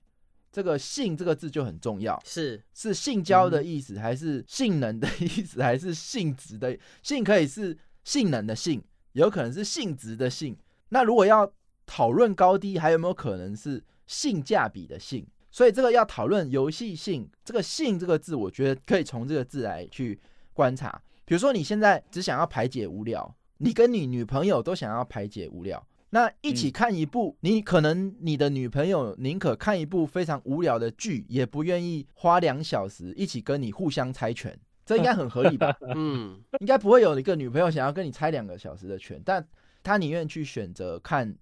[0.51, 2.19] 这个“性”这个字就很重要。
[2.25, 7.23] 是是性交的意思，还是性能的意思，还是性质的性？
[7.25, 8.83] 可以是性能的性，
[9.13, 10.57] 有可能是性质的性。
[10.91, 11.53] 那如果要
[11.85, 15.27] 讨论高低，还有没有可能是性价比的性？
[15.51, 20.19] 所以这个要讨论游戏性，这个“性”这个字，我觉得可以从这个字来去
[20.53, 21.03] 观察。
[21.25, 23.37] 比如说，你现在只想要排解无聊。
[23.59, 35.77] 你跟你女朋友都想要排解无聊，那一起看一部，你可能你的女朋友宁可看一部非常无聊的剧，也不愿意花两小时一起跟你互相猜拳，这应该很合理吧？
[35.95, 39.47] 嗯，应该不会有一个女朋友想要跟你猜两个小时的拳，但
[39.83, 41.35] 她宁愿去选择看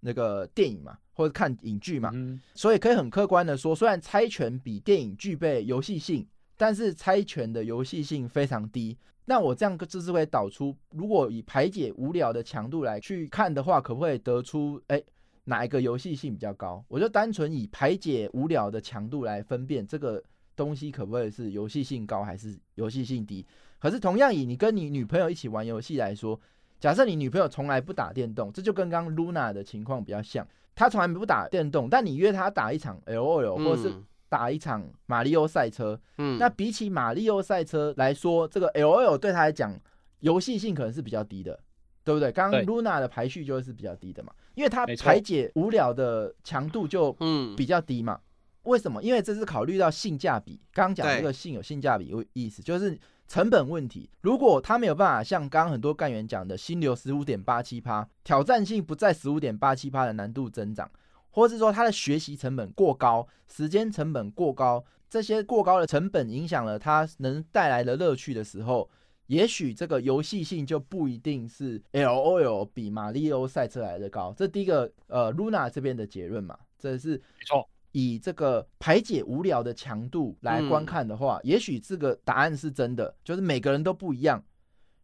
[0.00, 2.12] 那个电影嘛，或者看影剧嘛。
[2.54, 6.26] 所以可以很客观的说，虽然猜拳比电影具备游戏性，
[6.62, 8.96] 但是猜拳的游戏性非常低。
[9.24, 15.02] 那我这样就是会导出，如果以排解无聊的强度来去看的话，可不可以得出哎
[15.42, 16.84] 哪一个游戏性比较高？
[16.86, 20.22] 我就单纯以排解无聊的强度来分辨这个
[20.54, 23.44] 东西可不可以是游戏性高还是游戏性低。
[23.80, 26.40] 可是同样以你跟你女朋友一起玩游戏来说，
[26.78, 30.46] 假设你女朋友从来不打电动，这就跟刚刚 Luna 的情况比较像，
[30.76, 33.92] 她从来不打电动，但你约她打一场 LOL 或是。
[34.32, 39.78] 打一场马里奥赛车，嗯，那比起马里奥赛车来说，这个 L O L 对他来讲
[40.20, 41.60] 游戏性可能是比较低的，
[42.02, 42.32] 对不对？
[42.32, 48.18] 刚刚 Luna 的排序就是比较低的嘛，因为它排解无聊的强度就嗯比较低嘛。
[48.62, 49.02] 为什么？
[49.02, 50.58] 因为这是考虑到性价比。
[50.72, 54.08] 刚刚讲这个性有性价比有意思，就是成本问题。
[54.22, 60.90] 如果他没有办法像刚刚很多干员讲的心流十五点八七趴，挑战性不在十五点八七趴的难度增长。
[61.32, 68.88] 或是说他的学习成本过高，时间成本过高，这些过高的成本影响了他能带来的乐趣的时候，
[69.26, 74.32] 也许这个游戏性就不一定是 L O L 比马里奥赛车来的高。
[74.36, 77.68] 这第一个呃 Luna 这边的结论嘛，这是没错。
[77.92, 84.42] 以这个排解无聊的强度来观看的话，也许这个答案是真的，就是每个人都不一样。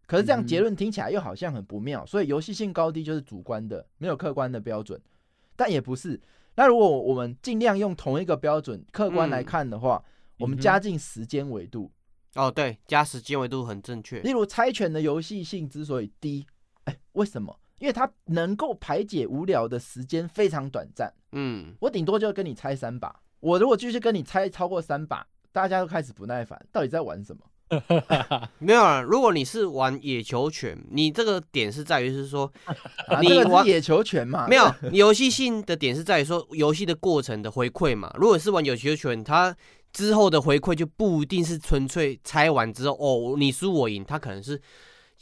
[0.07, 4.99] 可是这样结论听起来又好像很不妙，所以游戏性高低就是主观的，没有客观的标准。
[5.59, 6.21] 但也不是。
[6.55, 10.01] 那如果我们尽量用同一个标准客观来看的话，
[10.39, 11.91] 我们加进时间维度。
[12.35, 14.21] 哦，对，加时间维度很正确。
[14.21, 16.47] 例如猜拳的游戏性之所以低，
[16.85, 17.59] 哎，为什么？
[17.81, 21.13] 因为它能够排解无聊的时间非常短暂。
[21.33, 23.21] 嗯，我顶多就跟你猜三把。
[23.41, 27.43] 我如果继续跟你猜超过三把，大家都开始不耐烦，到底在玩什么？
[28.59, 32.51] 没有啊，如果你是玩野球拳，你这个点是在于是说，
[33.23, 34.47] 你玩野球拳嘛？
[34.51, 38.13] 没有，游戏性的点是在于说游戏的过程的回馈嘛。
[38.19, 39.55] 如果是玩野球拳，它
[39.93, 44.61] 之后的回馈就不一定是纯粹猜完之后哦，你输我赢，它可能是。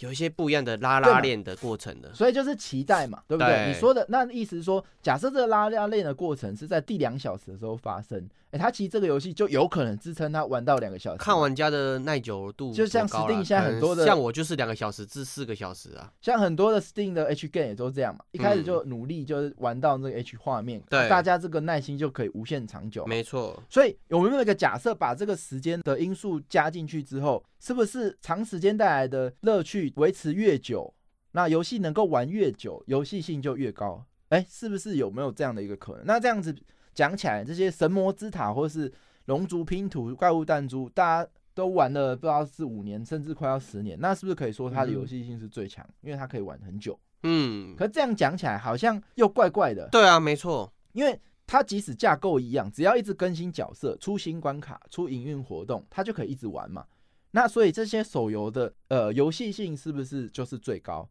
[0.00, 3.68] 有一些不一样的拉拉链的过程的，所以就是期待嘛，对不对？
[3.68, 11.18] 你说的那意思是说，假设这个拉拉链的过程是在第两小时的时候发生，哎，他其实这个游戏就有可能支撑他玩到两个小时。
[11.18, 16.12] 看玩家的耐久度，就像 Steam 现在很多的，像我就是两个小时至四个小时啊。
[16.20, 23.06] 像很多的 Steam 的 H game 也都这样嘛，一开始就努力就是玩到那个 H 画面，对，大家这个耐心就可以无限长久。
[23.06, 30.56] 没错，所以有没有一个假设，把这个时间的因素加进去之后，是不是长时间带来的乐趣维持越？
[30.56, 30.92] 久，
[31.32, 34.04] 那游戏能够玩越久，游戏性就越高。
[34.30, 36.02] 哎，是不是有没有这样的一个可能？
[36.06, 36.52] 那这样子
[36.96, 38.92] 讲起来，这些神魔之塔或是
[39.26, 45.86] 龙族拼图、怪物弹珠，大家都玩了不知道是五年，甚至快要十年，那是不是可以说它的游戏性是最强？
[46.00, 46.98] 因为它可以玩很久。
[47.22, 49.86] 嗯，可这样讲起来好像又怪怪的。
[49.92, 56.84] 对啊，没错，因为它即使架构一样，只要一直更新角色、出新关卡、出营运活动，它就可以一直玩嘛。
[57.32, 61.06] 那所以这些手游的呃游戏性是不是就是最高？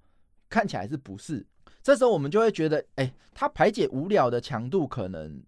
[0.49, 1.45] 看起来是不是？
[1.83, 5.39] 这时候我们就会觉得，哎，它排解无聊的强度可能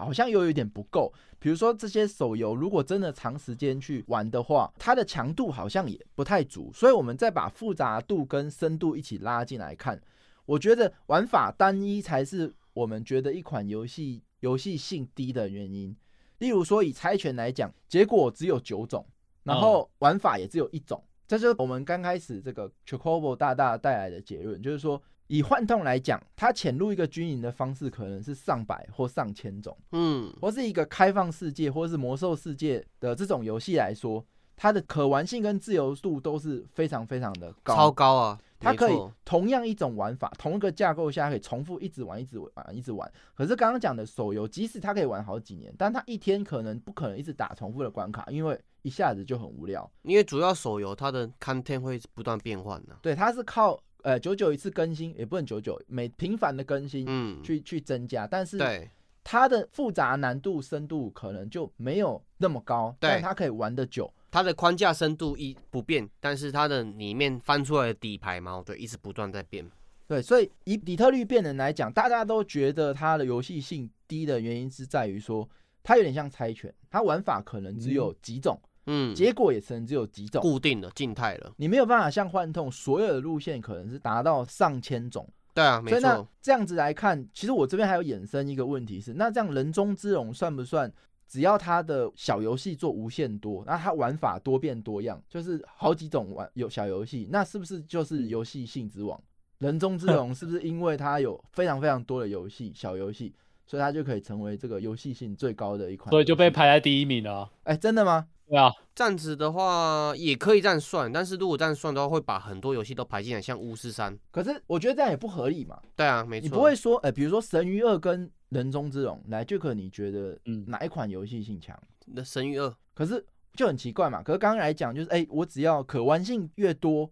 [0.00, 1.12] 好像又有点不够。
[1.38, 6.70] 比如说这些手游如果真的长时间去玩的话，它的强度好像也不太足。
[6.72, 10.00] 所以我们再把复杂度跟深度一起拉进来看，
[10.46, 15.96] 我觉得玩法单一才是我们觉得一款游戏游戏性低的原因。
[16.38, 19.04] 例如说以猜拳来讲，结果只有九种。
[19.44, 25.02] 然后玩法也只有一种，这就是我们刚开始这个 Chocobo 大大带来的结论，就是说
[25.32, 34.22] 以幻痛来讲，它潜入一个军营的方式可能是上百或上千种，嗯，或是一个开放世界或是魔兽世界的这种游戏来说，
[34.54, 38.38] 它的可玩性跟自由度都是非常非常的高，超高啊。
[38.60, 43.10] 它可以同样一种玩法，同一个架构下可以重复一直玩，一直玩，一直玩。
[43.34, 49.90] 可是刚刚讲的手游，即使它可以玩好几年，但它一天可能不可能一直打重复的关卡，因为一下子就很无聊。
[50.02, 52.94] 因为主要手游它的 content 会不断变换的。
[53.00, 58.26] 对，它是靠呃九九一次更新，也不能九九每频繁的更新，嗯，去去增加。
[58.26, 58.88] 但是对
[59.24, 64.12] 它的复杂难度、深度可能就没有那么高，但它可以玩的久。
[64.30, 69.64] 它的框架深度一不变，但是它的里面翻出来的底牌嘛，对，一直不断在变。
[70.08, 75.48] 对，所以以底特律变人来讲，大家都觉得它的游戏性低的原因是在于说，
[75.82, 78.68] 它有点像猜拳，它玩法可能只有几种，嗯，
[79.14, 85.28] 结果也只能只有几种，固定的静态了，你没有办法像幻痛，所有的路线可能是达到上千种。
[85.54, 86.28] 对啊，没错。
[86.40, 90.92] 这样子来看，其实我这边还有衍生一个问题是，那这样人中之龙算不算？
[91.28, 99.18] 只要它的小游戏做无限多，那它玩法多变多样，就是好几种玩有小游戏，那是不是就是游戏性之王？
[99.58, 103.34] 人中之龙是不是因为它有非常非常多的游戏小游戏，
[103.66, 106.10] 所以它就可以成为这个游戏性最高的一款？
[106.10, 107.50] 所以就被排在第一名了。
[107.62, 108.26] 哎，真的吗？
[108.52, 114.14] 对啊，这样子的话也可以这样算，但是如果这样算的话，会把很多游戏都排进来，像巫师三。
[114.30, 115.80] 可是我觉得这样也不合理嘛。
[115.96, 116.44] 对啊，没错。
[116.44, 121.74] 你不会说，哎，比如说神域二跟人中之龙来，就可你觉得，嗯，哪一款游戏性强？
[122.08, 123.24] 那神域二，可是
[123.54, 124.22] 就很奇怪嘛。
[124.22, 127.10] 可是刚刚来讲，就是哎，我只要可玩性越多，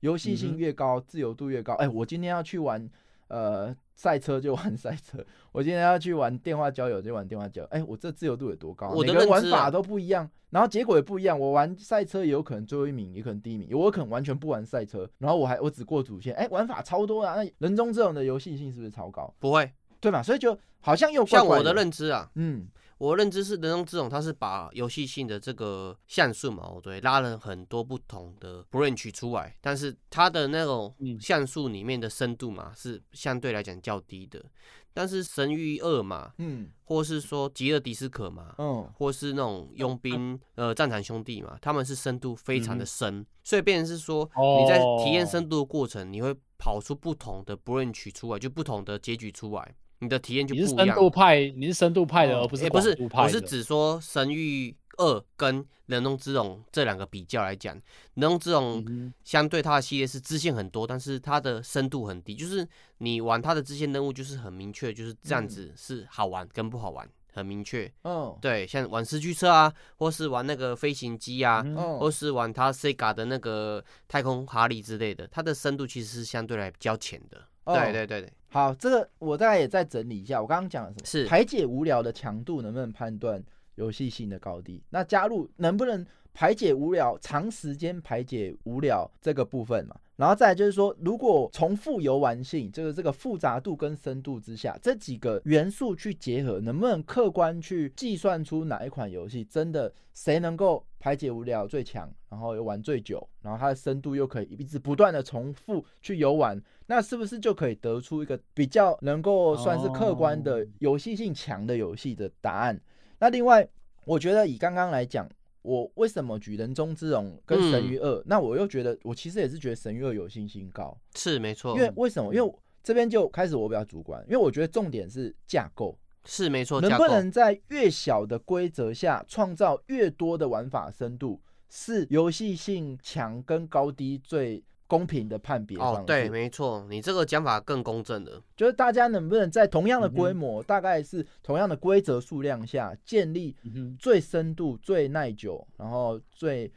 [0.00, 1.74] 游戏性越高，自由度越高。
[1.74, 2.90] 哎，我今天要去玩，
[3.28, 3.72] 呃。
[4.00, 5.22] 赛车就玩赛车，
[5.52, 7.68] 我今天要去玩电话交友就玩电话交友。
[7.68, 8.94] 哎，我这自由度有多高？
[8.94, 11.38] 每个玩法都不一样，然后结果也不一样。
[11.38, 16.34] 我玩赛车也有可能最后一名，也可能第一名，我可能完全不玩赛车，然后我还我只过主线。
[16.34, 17.34] 哎，玩法超多啊！
[17.36, 19.34] 那人中这种的游戏性是不是超高？
[19.38, 19.70] 不会，
[20.00, 20.22] 对吧？
[20.22, 22.68] 所以就好像又像我的认知啊，嗯。
[23.00, 34.44] 我认知是人中之龙，它是把游戏性的这个像素嘛，对，拉了很多不同的 branch 出来，但是它的那种像素里面的深度嘛，是相对来讲较低的。
[34.92, 44.28] 但是神域二嘛，嗯，或是说吉尔迪斯可嘛，嗯，或是那种佣兵呃战场兄弟嘛，他们是深度非常的深，所以变成是说
[44.60, 49.74] 你在体验深度的过程，你会跑出不同的 branch 出来，就不同的结局出来。
[50.00, 50.68] 你的体验就不一样。
[50.68, 52.96] 你是深度派，你是深度派的，而不是不是。
[53.14, 57.74] 我是只说《神域二》跟《人中之龙》这两个比较来讲，
[58.14, 58.84] 《人中之龙》
[59.24, 62.34] 相对它的系列是支线很多，但是它的深度很低。
[62.34, 62.66] 就是
[62.98, 67.90] 你玩它的支线任务，就是很明确，就是这样子是好玩跟不好玩，很明确。
[68.04, 71.64] 嗯，对，像玩四驱车啊，或是玩那个飞行机啊，
[71.98, 77.42] 或是玩它 Sega 的那个太空哈利之类的，它的深度其实是相对来比较浅的。
[77.64, 78.32] 对对对对。
[78.48, 80.40] 好，这个我大概也再整理一下。
[80.42, 81.06] 我刚刚讲的什么？
[81.06, 83.42] 是排解无聊的强度能不能判断
[83.76, 84.82] 游戏性的高低？
[84.90, 86.04] 那加入能不能
[86.34, 89.96] 排解无聊、长时间排解无聊这个部分嘛？
[90.20, 112.78] 然后再就是说，如果重复游玩性，就是这个复杂度跟深度之下，这几个元素去结合，能不能客观去计算出哪一款游戏真的谁能够排解无聊最强，然后又玩最久，然后它的深度又可以一直不断的重复去游玩，那是不是就可以得出一个比较能够算是客观的游戏性强的游戏的答案？
[113.20, 113.66] 那另外，
[114.04, 115.26] 我觉得以刚刚来讲。
[115.62, 118.22] 我为什么举人中之龙跟神域二？
[118.26, 121.76] 那我又觉得，我其实也是觉得神域二有信心高，是没错。
[121.76, 122.34] 因为为什么？
[122.34, 126.80] 因为这边就开始我比较主观，因为我觉得重点是架构，是没错。
[126.80, 135.78] 能不能在越小的规则下创造越多的玩法深度，是游戏性强跟高低最公平的判别。
[135.78, 143.54] 哦，对，没错，你这个讲法更公正的，就是大家能不能在同样的规模，大概是同样的规则数量下，建立
[143.96, 146.68] 最深度、最耐久，然后最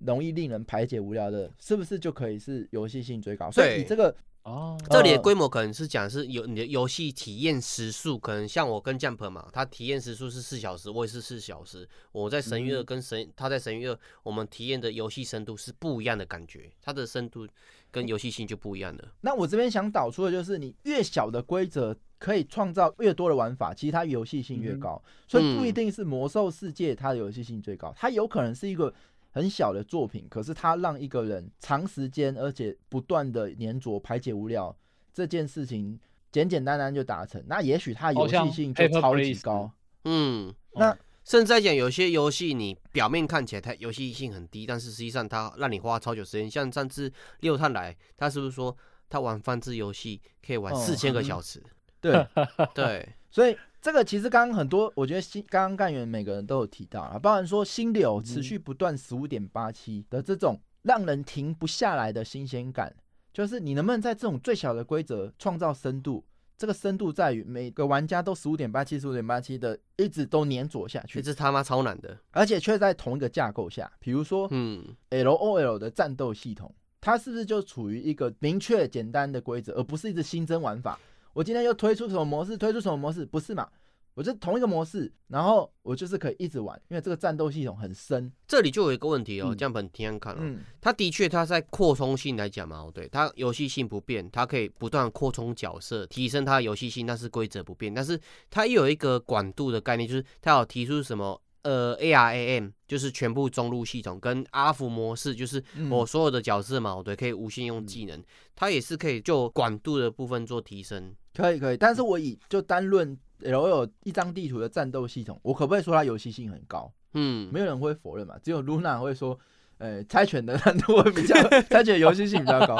[0.00, 3.50] 容易令人排解无聊的，是不是就可以是游戏性最高？
[3.50, 4.14] 所以你这个。
[4.44, 11.88] 哦，这里的规模可能是讲是有你的游戏体验时速，可能像我跟 Jump 嘛，他体验时速是四小时，我也是四小时。
[12.12, 17.48] 我在神域二跟神，他在神域二，我们体验的游戏深度是不一样的感觉，它的深度
[17.90, 19.08] 跟游戏性就不一样的。
[19.22, 28.92] 那我这边想导出的就是，你越小的规则可以创造越多的玩法，其实它游戏性越高，所以不一定是魔兽世界它的游戏性最高，它有可能是一个。
[29.34, 34.74] 很小的作品，可是它让一个人长时间而且不断的粘着排解无聊
[35.12, 35.98] 这件事情
[36.30, 39.68] 简简单单就达成，那也许它游戏性就超级高。
[40.04, 46.48] 嗯，那甚至在讲有些游戏你表面看起来它游戏性很低，但是实际上它让你花超久时间。
[46.48, 48.76] 像上次六探来，他是不是说
[49.10, 51.60] 他玩翻制游戏可以玩四千个小时？
[52.00, 52.24] 对
[52.72, 53.56] 对，所以。
[53.84, 62.96] 这个其实刚刚很多，我觉得新刚刚干员每个人都有提到啊，包含说新流持续不断十五点八七的这种让人停不下来的新鲜感，
[63.30, 66.24] 就是你能不能在这种最小的规则创造深度？
[66.56, 80.98] 这个深度在于每个玩家都十五点八七十五点八七的一直都粘着下去，这他妈超难的，而且却在同一个架构下，比如说嗯，L O L 的战斗系统，它是不是就处于一个明确简单的规则，而不是一直新增玩法？
[81.34, 82.56] 我今天又推出什么模式？
[82.56, 83.26] 推出什么模式？
[83.26, 83.68] 不是嘛？
[84.14, 88.30] 我是同一个模式，然后我就是可以一直玩，因为这个战斗系统很深。
[88.46, 97.92] 这里就有一个问题哦，这样本体验看哦，它的确它在扩充性来讲嘛，对，它游戏性不变，它可以不断扩充角色，提升它的游戏性，但是规则不变。
[97.92, 98.16] 但是
[98.48, 105.60] 它又有一个广度的概念，就是它有提出什么呃 ARAM，就是全部中路系统跟阿福模式，就是
[105.90, 108.22] 我所有的角色嘛，对，可以无限用技能，
[108.54, 111.16] 它也是可以就广度的部分做提升。
[111.34, 113.16] 可以可以，但是我以就单论。
[113.42, 116.90] L 有一张地图的战斗系统，我可不可以说它游戏性很高？
[117.12, 119.38] 嗯，没有人会否认嘛，只有 Luna 会说，
[119.76, 121.34] 呃，猜拳的难度会比较，
[121.68, 122.76] 猜拳游戏性比较高。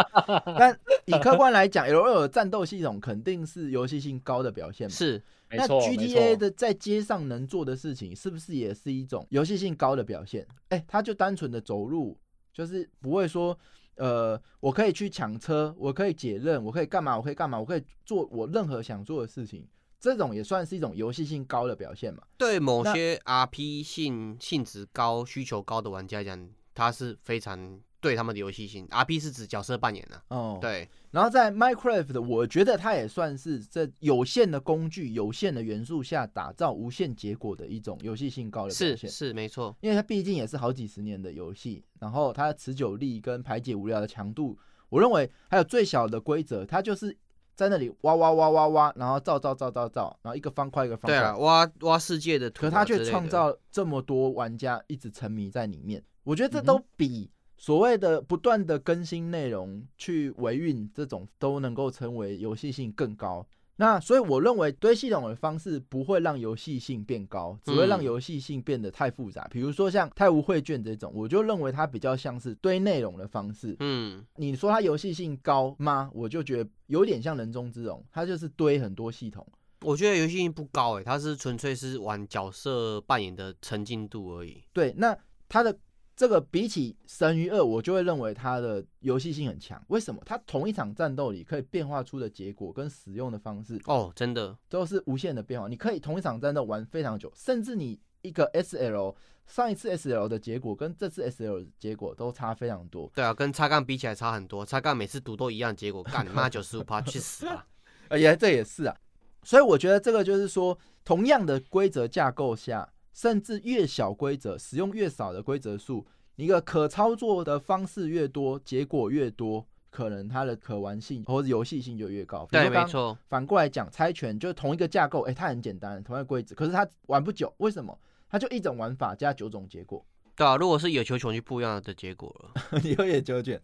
[0.56, 4.94] 但以客观来讲，L 有战斗系统肯定是游戏性高的表现嘛？
[4.94, 10.46] 是，那 GTA 的在街上能做的事情，是不是也是一种游戏性高的表现？
[10.70, 12.16] 哎，他就单纯的走路，
[12.54, 13.58] 就是不会说，
[13.96, 17.16] 呃，我可以去抢车，我可以解任，我可以干嘛？
[17.16, 17.58] 我可以干嘛？
[17.58, 19.66] 我可以做我任何想做的事情。
[20.00, 22.22] 这种也算是一种游戏性高的表现嘛？
[22.36, 28.86] 对某些 RP 性性质高、需求高的玩家讲，它是非常对他们的游戏性。
[28.88, 30.22] RP 是指角色扮演啊。
[30.28, 30.86] 哦，对。
[31.10, 38.96] 然后在 Minecraft，我觉得它也算是这有限的工具、有限的元素下打造无限结果的一种游戏性高的表现。
[38.96, 44.58] 是是没错，因为它毕竟也是好几十年的游戏，然后它的持久力跟排解无聊的强度，
[44.90, 47.16] 我认为还有最小的规则，它就是。
[47.56, 56.02] 在那里挖挖挖挖挖，然后造造造造造，然后一个方块一个方块，对啊，挖挖世界的，可它却创造这么多玩家一直沉迷在里面。
[56.24, 57.30] 我觉得这都比
[57.64, 63.46] 所谓的不断的更新内容去维运这种都能够成为游戏性更高。
[63.76, 69.48] 那所以我认为堆系统的方式不会让游戏性变高，只会让游戏性变得太复杂。
[69.50, 73.74] 比如说像太无绘卷这种，我就认为它比较像是堆内容的方式。
[73.80, 76.10] 嗯，你说它游戏性高吗？
[76.12, 79.46] 我就觉得有点像人中之龙，它就是堆很多系统。
[79.80, 84.62] 我觉得游戏性不高诶，它是纯粹是玩角色扮演的沉浸度而已。
[84.74, 85.16] 对，那
[85.48, 85.74] 它的。
[86.16, 89.82] 这个比起神鱼二，我就会认为它的游戏性很强。
[89.88, 90.22] 为什么？
[90.24, 95.66] 它同一场战斗里可以变化出的结果跟使用的方式哦，真的都是无限的变化。
[95.66, 103.10] 你可以同一场战斗玩非常久，甚至你一个 S L 上一次 S L 的结果跟这次 S L 结果都差非常多。
[103.12, 104.64] 对啊，跟叉杠比起来差很多。
[104.64, 107.66] 叉杠每次读都一样结果，干你妈九十五趴去死啊！
[108.08, 108.96] 哎呀，这也是啊。
[109.42, 112.88] 所以我觉得这个就是说，同样的规则架构下。
[113.14, 116.04] 甚至越小规则，使用越少的规则数，
[116.36, 122.46] 一个可操作的方式越多，结果越多，可能它的可玩性或者游戏性就越高。
[122.50, 123.16] 对，没错。
[123.28, 127.96] 反过来讲，猜拳就是同一个架构，哎，它很简单，同样规则，可是它玩不久，为什么？
[128.28, 130.04] 它就一种玩法加九种结果。
[130.34, 132.80] 对啊，如果是野球拳就不一样的结果了。
[132.82, 133.62] 你有野球卷，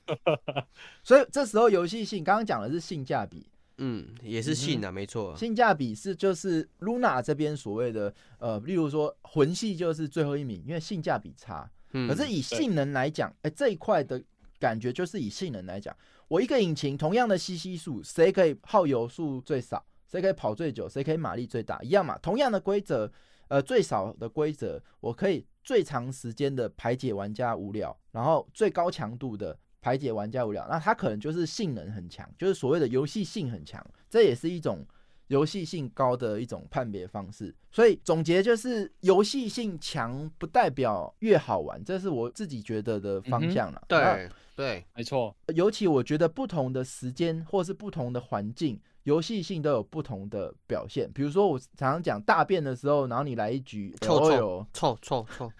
[1.03, 3.49] 所以这时候游戏性，刚刚讲的是性价比。
[3.83, 5.35] 嗯，也是性啊，没错。
[5.37, 11.69] 性价比是就是 Luna 这边所谓的呃，例如说魂系就是最后一名，因为性价比差。
[11.93, 12.07] 嗯。
[12.07, 14.23] 可是以性能来讲，哎，这一块的
[14.59, 15.97] 感觉就是以性能来讲，
[16.29, 22.19] 我一个引擎同样的 CC 数，谁可以耗油数最少，谁可以跑最久，谁可以马力最大，一样嘛。
[22.19, 23.11] 同样的规则，
[23.49, 29.59] 呃，最少的规则，我可以最长时间的排解玩家无聊，然后最高强度的。
[29.81, 34.85] 排解玩家无聊，那它可能就是性能很强，就是所谓的游戏性很强，这也是一种
[35.29, 37.55] 游戏性高的一种判别方式。
[37.71, 43.83] 所以总结就是，游戏性强不代表越好玩，这是我自己觉得的方向了。
[43.89, 45.35] 对对，没错。
[45.55, 51.11] 尤其我觉得不同的时间或是不同的环境，游戏性都有不同的表现。
[51.13, 55.53] 比如说我常常讲大便的时候，然后你来一局臭臭臭臭臭。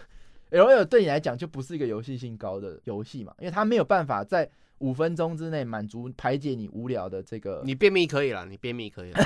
[0.51, 4.49] L L 对你来讲就不是一个游戏性高的游戏嘛，因为它没有办法在
[4.79, 7.63] 五分钟之内满足排解你无聊的这个。
[7.65, 9.25] 你便秘可以了，你便秘可以了。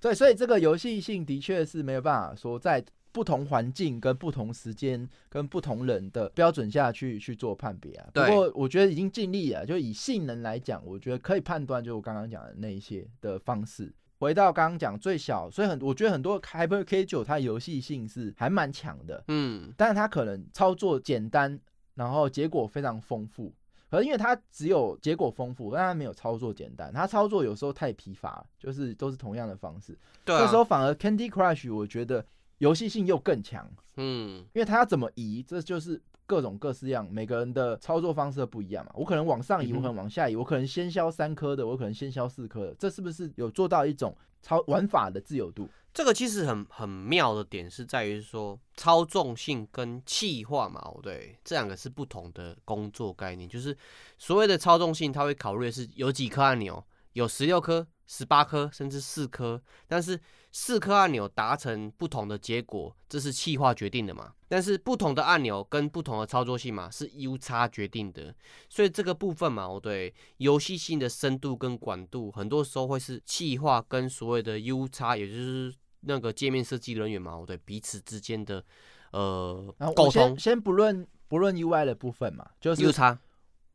[0.00, 8.08] 对，所以这个游戏性的确是没有办法说在不同环境、跟不同时间、跟不同人的标准下去去做判别啊。
[8.14, 13.92] 不过我觉得已经尽力了，就以性能来讲，我觉得可以判断，就我刚刚讲的那一些的方式。
[14.20, 21.58] 回到刚刚讲最小，所以很我觉得很多 Hyper K 九它游戏性是还蛮强的，嗯，但是它可能操作简单，
[21.94, 23.50] 然后结果非常丰富。
[23.90, 29.98] 可是因为它只有结果丰富，但它没有操作简单，它操作有时候太疲乏，就是都是同样的方式。
[30.22, 32.22] 对，这时候反而 Candy Crush 我觉得
[32.58, 33.66] 游戏性又更强，
[33.96, 36.00] 嗯，因为它要怎么移，这就是。
[36.30, 38.92] 各种各式样，每个人的操作方式不一样嘛。
[38.94, 42.74] 我可能往上移，我可能往下移，我可能先消三颗的，我可能先消四颗的。
[42.78, 45.68] 这是不是有做到一种操玩法的自由度？
[45.92, 53.48] 这个其实很很妙的点是在于说，操纵性跟气化嘛，对，这两个是不同的工作概念。
[53.48, 53.76] 就是
[54.16, 56.84] 所谓的操纵性，它会考虑的是有几颗按钮，
[57.14, 57.84] 有十六颗。
[58.12, 60.18] 十八颗甚至四颗，但是
[60.52, 64.32] 四颗按钮达成不同的结果，这是气化决定的嘛？
[64.48, 68.34] 但是不同的按钮跟不同的操作性嘛，是 U 差决定的。
[68.68, 78.64] 所以这个部分嘛，我对游戏性的深度跟广度，很多时候会是气化跟所谓的 U 差，也就是那个界面设计人员嘛，我对彼此之间的
[79.12, 80.36] 呃沟通。
[80.36, 83.16] 先不论不论 UI 的部分嘛，就是 U 差，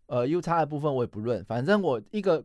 [0.07, 2.43] 呃 U 差的部分我也不论，反正我一个。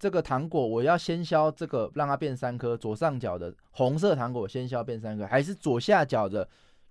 [0.00, 2.74] 这个糖果我要先削这个，让它变三颗。
[2.74, 6.48] 左上角的红色糖果先削变三颗，还是左下角的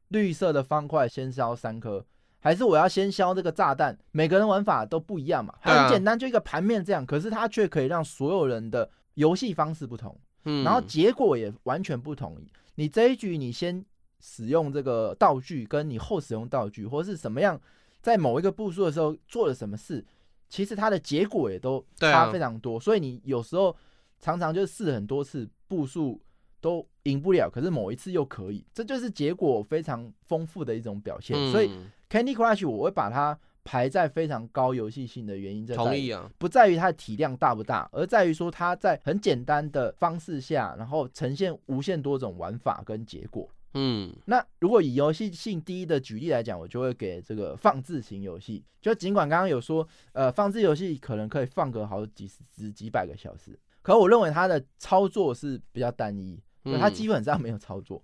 [0.09, 2.05] 绿色的方块先削三颗？
[2.39, 3.97] 还是我要先削这个炸弹？
[4.11, 7.03] 每个人玩法都不一样嘛，很简单，就一个盘面这样。
[7.03, 10.15] 可是它却可以让所有人的游戏方式不同，
[10.45, 12.37] 嗯，然后结果也完全不同。
[12.75, 13.83] 你这一局你先
[14.19, 17.59] 使用这个道具，跟你后使用道具，或是什么样，
[18.03, 20.05] 在某一个步数的时候做了什么事？
[20.49, 23.75] 其实它的结果也都差非常多，所以你有时候
[24.19, 26.19] 常常就试很多次步数
[26.59, 31.35] 都赢不了，可是某一次又可以，这就是结果非常丰富的一种表现。
[31.51, 31.69] 所以
[32.09, 43.47] Candy Crush 我会把它排在非常高游戏性的原因在，同意啊，不在于它的体量大不大，而在于说它在很简单的方式下，然后呈现无限多种玩法跟结果。
[43.75, 48.63] 嗯，那如果以游戏性低的举例来讲，我就会给这个放置型游戏。
[48.81, 56.41] 就尽管刚刚有说，呃，放置游戏可能可以放个好几十、几百个小时，可我认为它的操作是比较单一，
[56.79, 58.03] 它基本上没有操作。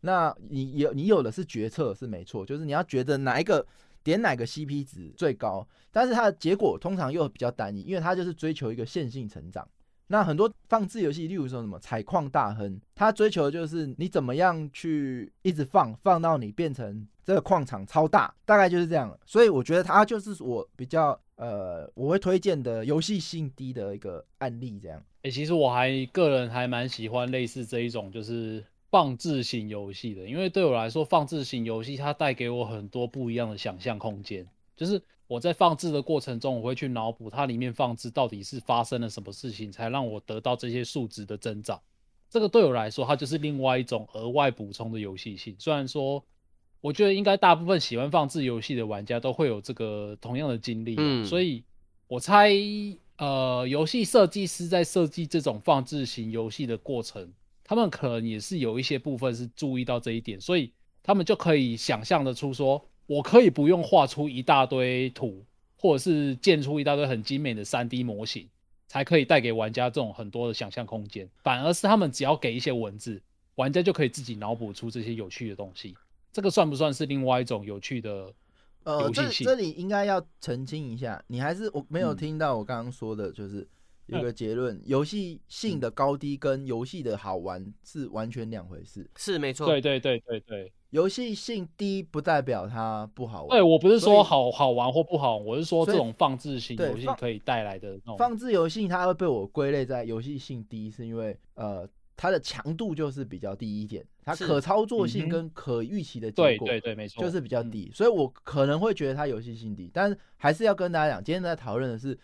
[0.00, 3.66] 那你有你有的是决策是没错，就是你要觉得哪一个
[4.02, 9.66] 点哪个 CP 值最高，但是它的结果通常又比较单一，因为它就是追求一个线性成长。
[10.08, 19.18] 那很多放置游戏，例如说什么采矿大亨，他追求的就是你怎么样去一直放，放到你变成这个矿场超大，大概就是这样。
[19.26, 24.78] 所以我觉得它就是我比较呃，我会推荐的游戏性低的一个案例。
[24.78, 34.46] 这样，哎，其实我还个人还蛮喜欢类似这一种就是放置型游戏的，因为对我来说，放置型游戏它带给我很多不一样的想象空间，
[34.76, 35.02] 就是。
[35.28, 41.80] 我在放置的过程中，我会去脑补它里面放置到底是发生了什么事情，才让我得到这些数值的增长。
[42.30, 45.56] 这个对我来说，它就是另外一种额外补充的游戏性。
[45.58, 46.24] 虽然说，
[46.80, 50.94] 我觉得应该大部分喜欢放置游戏的玩家都会有这个同样的经历。
[50.98, 51.64] 嗯，所以
[52.06, 52.52] 我猜，
[53.18, 57.32] 呃，游戏设计师在设计这种放置型游戏的过程，
[57.64, 60.72] 他们可能也是有一些部分是注意到这一点，所以
[61.02, 62.86] 他们就可以想象得出说。
[63.06, 65.44] 我可以不用画出一大堆图，
[65.78, 68.48] 或者是建出一大堆很精美的三 D 模型，
[68.88, 71.28] 才可以带给玩家这种很多的想象空间。
[71.42, 73.22] 反而是他们只要给一些文字，
[73.54, 75.94] 玩家就可以自己脑补出这些有趣的东西。
[76.32, 78.32] 这个算不算是另外一种有趣的
[78.84, 79.46] 游戏性？
[79.46, 83.66] 这里应该要澄清一下，你还是我没有听到我刚刚说的，就是
[84.06, 89.08] 有个结论：游戏性的高低跟游戏的好玩是完全两回事。
[89.16, 89.66] 是没错。
[89.66, 90.72] 对对对对对。
[90.90, 93.50] 游戏性低不代表它不好玩。
[93.50, 107.90] 对我不是说好好玩或不好，我是说这种放置型游戏可以带来的那种放置游戏，它会被我归类在游戏性低，是因为呃，它的强度就是比较低一点，它可操作性跟可预期的结果，对对对，没错，就是比较低。
[107.92, 112.16] 所以我可能会觉得它游戏性低，但是还是要跟大家讲，今天在讨论的是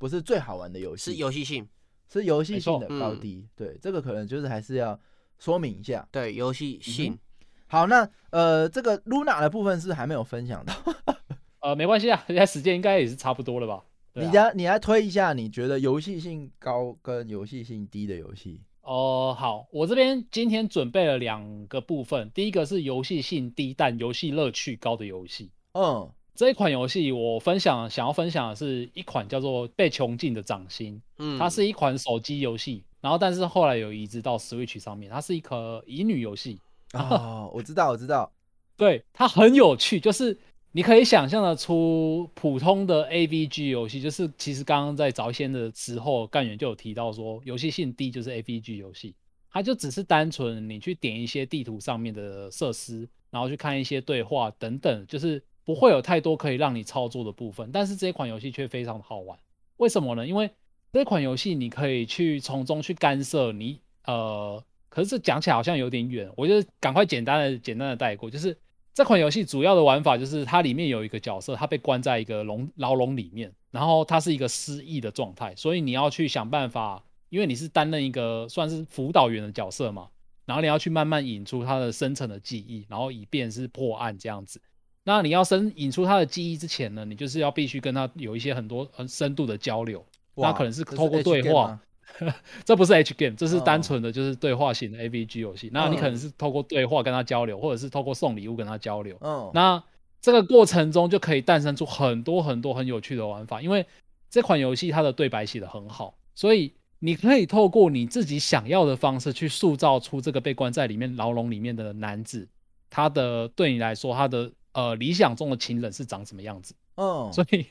[0.00, 1.12] 不是最好玩的游戏？
[1.12, 1.68] 是游戏性，
[2.10, 3.46] 是游戏性的高低。
[3.54, 4.98] 对，这个可能就是还是要
[5.38, 6.08] 说明一下。
[6.10, 7.18] 对，游戏性。
[7.66, 10.72] 好，那呃，这个 Luna 的部分是还没有分享到。
[11.60, 13.84] 呃，没关系啊，现在时间应该也是差不多了吧？
[14.14, 18.62] 你来，你来推一下，你觉得游戏性高跟游戏性低的游戏？
[18.80, 25.52] 哦，好，我这边今天准备了两个部分，第一个是游戏性低但游戏乐趣高的游戏。
[25.74, 26.10] 嗯，
[26.40, 36.58] 这一款游戏我分享想要分享的是一款叫做《被穷尽的掌心》，嗯，它是一款手机游戏，然后但是后来有移植到 Switch 上面，它是一颗乙女游戏。
[36.94, 38.32] 哦，我知道，我知道，
[38.74, 40.38] 对，它很有趣，就是。
[40.72, 49.16] 你可以想象得出，普通的 AVG 游戏，就是其实刚刚在早先的时候，干员就有提到说，游戏性低就是 AVG 游戏，
[49.50, 57.70] 它就只是单纯你去点一些地图上面的设施，然后去看一些对话等等，就是不会有太多可以让你操作的部分。
[57.72, 59.38] 但是这款游戏却非常的好玩，
[59.76, 60.26] 为什么呢？
[60.26, 60.50] 因为
[60.92, 68.56] 这款游戏你可以去从中去干涉你，呃，可是讲起来好像有点远，我就赶快简单的简单的带过，就是。
[68.92, 80.08] 这款游戏主要的玩法就是它里面有一个角色，他被关在一个笼牢笼里面，然后他是一个失忆的状态，所以你要去想办法，因为你是担任一个算是辅导员的角色嘛，
[80.44, 84.60] 然后你要去慢慢引出他的深层的记忆，然后以便是破案这样子。
[85.04, 90.04] 那你要深引出他的记忆之前呢，你就是要必须跟他有一些很多很深度的交流，
[90.34, 91.78] 那可能是透过对话。
[92.64, 95.70] 这不是 H game，这是单纯的就是对话型的 AVG 游戏。
[95.72, 99.16] 那你可能是透过对话跟他交流，或者是透过送礼物跟他交流。
[99.20, 99.82] 嗯，那
[100.20, 103.62] 这个过程中就可以诞生出很多很多很有趣的玩法。
[103.62, 103.86] 因为
[104.28, 112.46] 这款游戏它的对白写的很好，所以你可以透过你自己想要的方式去塑造出这个被关在里面牢笼里面的男子，
[112.90, 116.74] 他的对你来说，他的呃理想中的情人是长什么样子？
[116.96, 117.66] 嗯，所以。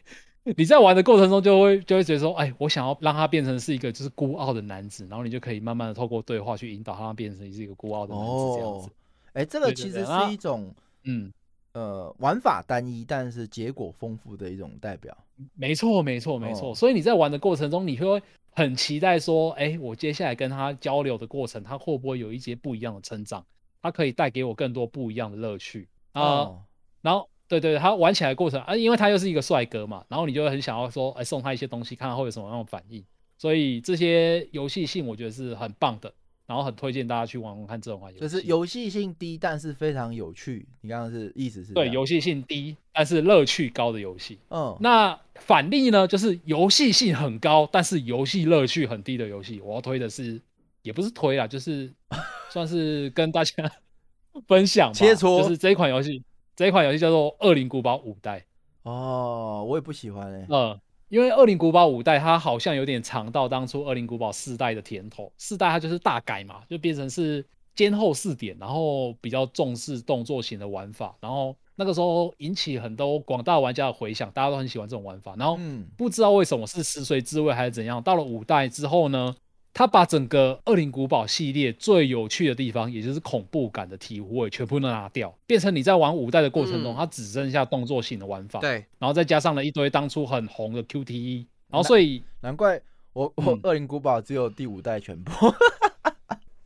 [0.57, 8.89] 你在玩的过程中就会就会觉得说，哎，我想要让他变成是一个就是孤傲的男子，然后你就可以慢慢的透过对话去引导他变成是一个孤傲的男子这样子。
[9.33, 10.73] 哎，这个其实是一种
[11.03, 11.31] 嗯
[11.73, 15.15] 呃玩法单一，但是结果丰富的一种代表。
[15.55, 16.73] 没错，没错，没错。
[16.73, 23.45] 所以你在玩的过程中，你会很期待说，哎，我接下来跟他交流的过程，他会不会有一些不一样的成长？
[23.83, 26.49] 他可以带给我更多不一样的乐趣啊，
[27.01, 27.29] 然后。
[27.49, 33.03] 对对，他玩起来过程啊，因为他又是一个帅哥嘛，然后你就会很想要说，哎，送他一些东西，看他会有什么样的反应。
[33.39, 36.13] 所以这些游戏性我觉得是很棒的，
[36.45, 38.21] 然后很推荐大家去玩玩看这种玩游戏。
[38.21, 40.63] 就是游戏性低，但是非常有趣。
[40.81, 41.73] 你刚刚是意思是？
[41.73, 44.37] 对，游戏性低，但是乐趣高的游戏。
[44.49, 49.59] 嗯，那反例呢，就是游戏性很高，但是游戏乐趣很低的游戏。
[49.61, 50.39] 我要推的是，
[50.83, 51.91] 也不是推啦，就是
[52.51, 53.51] 算是跟大家
[54.47, 56.21] 分享切磋，就是这一款游戏。
[56.59, 58.45] 这一款游戏叫做《恶灵古堡五代》
[58.89, 60.77] 哦，我也不喜欢哎，嗯，
[61.07, 67.45] 因为《恶灵古堡五代》它好像有点尝到当初《恶灵古堡四代》的甜头，四代它就是大改嘛，就变成是
[67.75, 75.57] 肩后四点，然后比较重视动作型的玩法，然后那个时候引起很多广大玩家的回响，大家都很喜欢这种玩法，然后
[75.95, 79.33] 不知道为什么是食髓知味还是怎样，到了五代之后呢？
[79.71, 88.59] 他把整个《恶灵古堡》系列最有趣的地方，也就是恐怖感的体醐味全部都拿掉，变成你在玩五代的过程中，它只剩下动作性的玩法。
[88.59, 92.81] 对，然后再加上了一堆当初很红的 QTE，然后所以难怪
[93.13, 95.31] 我我《恶灵古堡》只有第五代全部。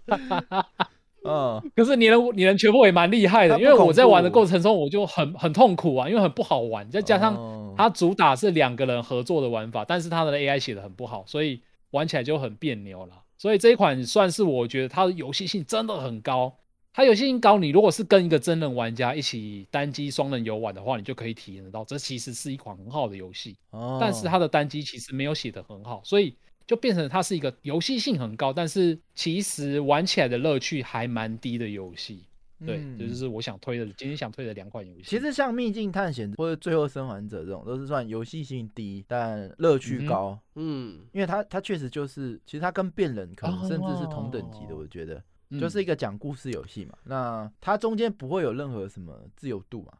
[1.25, 11.61] 嗯，可是你能你能全部也蛮厉害的，因为我在玩的过程中我就很很痛苦啊，因为很不好玩，再加上它主打是两个人合作的玩法，但是它的 AI 写的很不好，所以。
[11.93, 16.53] 玩起来就很别扭了，所以这一款算是我觉得它的游戏性真的很高。
[16.91, 23.55] 它游戏性高，你如果是跟一个真人玩家一起单机双人游玩的话，你就可以体验得到，这其实是一款很好的游戏。
[23.71, 23.97] 哦。
[23.99, 26.35] 但是它的单机其实没有写的很好，所以
[26.67, 32.25] 就变成它是一个游戏性很高，但是其实玩起来的乐趣还蛮低的游戏。
[32.65, 35.03] 对，这就是我想推的，今天想推的两款游戏。
[35.03, 40.39] 其实像《秘境探险》或者《最后生还者》这种，都是算游戏性低，但乐趣高。
[40.55, 45.23] 嗯，因为它它确实就是，其实它跟变人可能甚至是同等级的，我觉得
[45.59, 46.97] 就是一个讲故事游戏嘛。
[47.03, 49.93] 那它中间不会有任何什么自由度嘛？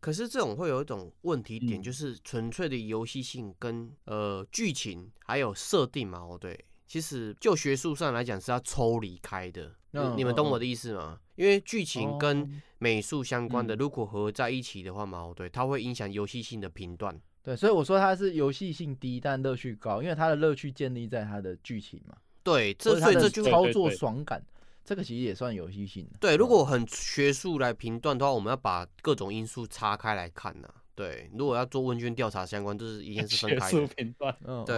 [0.00, 6.18] 可是这种会有一种问题点，就是纯粹的游戏性跟呃剧情还有设定嘛？
[6.18, 6.58] 哦，对。
[6.90, 9.72] 其实就学术上来讲是要抽离开的，
[10.16, 11.20] 你们懂我的意思吗？
[11.36, 17.16] 因为剧情跟美术相关的，如果合在一起的话嘛，对，它会影响游戏性的评断。
[17.44, 22.16] 对，所以我说它是游戏性低，但乐趣高，因为它的乐趣建立在它的剧情嘛。
[22.42, 24.44] 对，这所以这就操作爽感。
[24.84, 26.04] 这个其实也算游戏性。
[26.18, 30.68] 对，如果很学术来评断的话，我们要把各种因素拆开来看呢。
[30.96, 33.70] 对，如果要做问卷调查相关，就是一定是分开的。
[33.70, 34.76] 学术评断，嗯，对，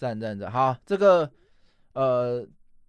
[0.00, 0.50] 赞赞赞。
[0.50, 1.30] 好，这个
[1.92, 2.46] 呃，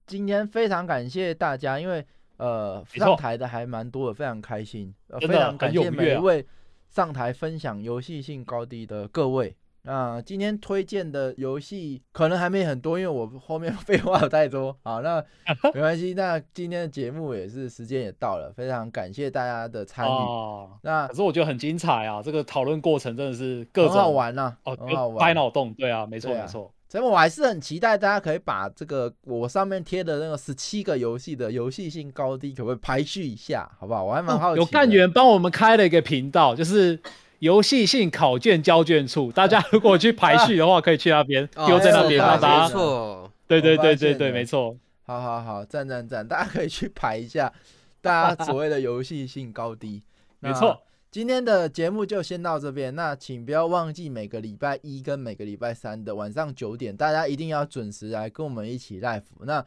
[0.08, 2.06] 今天非常感谢大家，因为
[2.38, 6.48] 呃上台的还蛮多的，非常开心，非常感谢每一位
[6.88, 9.54] 上台分享游戏性高低的各位。
[9.84, 14.78] 那今天推荐的游戏可能还没很多，因为我后面 废话有太多。
[14.84, 15.20] 好，那
[15.74, 16.14] 没关系。
[16.14, 20.10] 那今天的节目也是时间也到了，非常感谢大家的参与。
[20.10, 25.74] 哦那可是我觉得很精彩啊，这个讨论过程真的是各种好玩呐，哦，很好玩，拍脑洞。
[25.74, 26.72] 对啊，没错没错。
[26.92, 34.04] 所以我还是很期待大家可以把这个我上面贴的那个十七个游戏的游戏性高低，可不可以排序一下，好不好？
[34.04, 34.60] 我还蛮好奇。
[34.60, 37.00] 有干员帮我们开了一个频道，就是。
[37.40, 42.68] 游戏性考卷交卷处，大家如果去排序的话，可以去那边 丢在那边，大家。
[42.68, 44.78] 没错，对对对对对，没错。
[45.08, 47.52] 好好好，赞赞赞，大家可以去排一下，
[48.00, 50.04] 大家所谓的游戏性高低。
[50.40, 52.96] 没错，今天的节目就先到这边。
[52.96, 59.22] 那请不要忘记每个礼拜一跟每个礼拜三的晚上九点，大家一定要准时来跟我们一起 live。
[59.42, 59.64] 那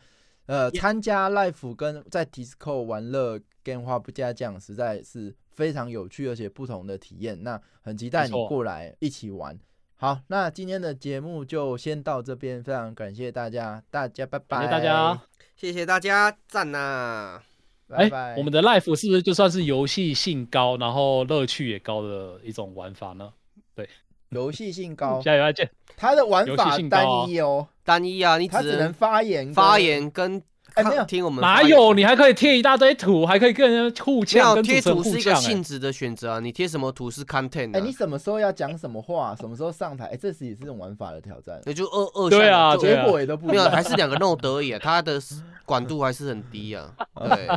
[0.47, 5.35] 呃，参加 live 跟在 Discord 玩乐，电话不加酱，实在是。
[5.55, 9.57] 非常有趣而且不同的体验，那很期待你过来一起玩。
[9.95, 15.23] 好，那今天的节目就先到这边，非常感谢大家，大家拜拜，谢谢大家，
[15.55, 17.41] 谢谢大家，赞呐，
[17.99, 18.35] 拜拜。
[18.37, 23.33] 我们的 life 是不是就算是游戏性高，然后乐趣也高的一种玩法呢？
[23.75, 23.89] 对，
[24.31, 25.71] 游戏性高， 加油再见。
[25.97, 30.43] 它的玩法单一哦，单一啊，你只能发言，发言跟。
[30.74, 31.94] 哎，没有听我们哪有？
[31.94, 34.60] 你还可以贴一大堆图，还可以跟人互呛。
[34.62, 37.76] 贴图是一个性质的选择啊，你贴什么图是 content。
[37.76, 40.06] 哎，你什么时候要讲什么话，什么时候上台？
[40.06, 41.60] 哎，这是也是这种玩法的挑战。
[41.64, 45.20] 那就二二对啊，结果也都不没有，还是两个弄得已啊，他的
[45.64, 46.90] 管度还是很低啊。
[47.24, 47.48] 对，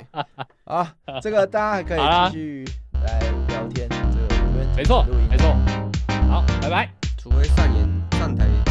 [0.66, 2.00] 啊，这个大家还可以
[2.30, 2.66] 继续
[3.04, 3.20] 来
[3.50, 3.90] 聊天。
[3.90, 5.56] 这个没错，没错。
[6.30, 6.90] 好，拜拜。
[7.18, 8.67] 除非善言。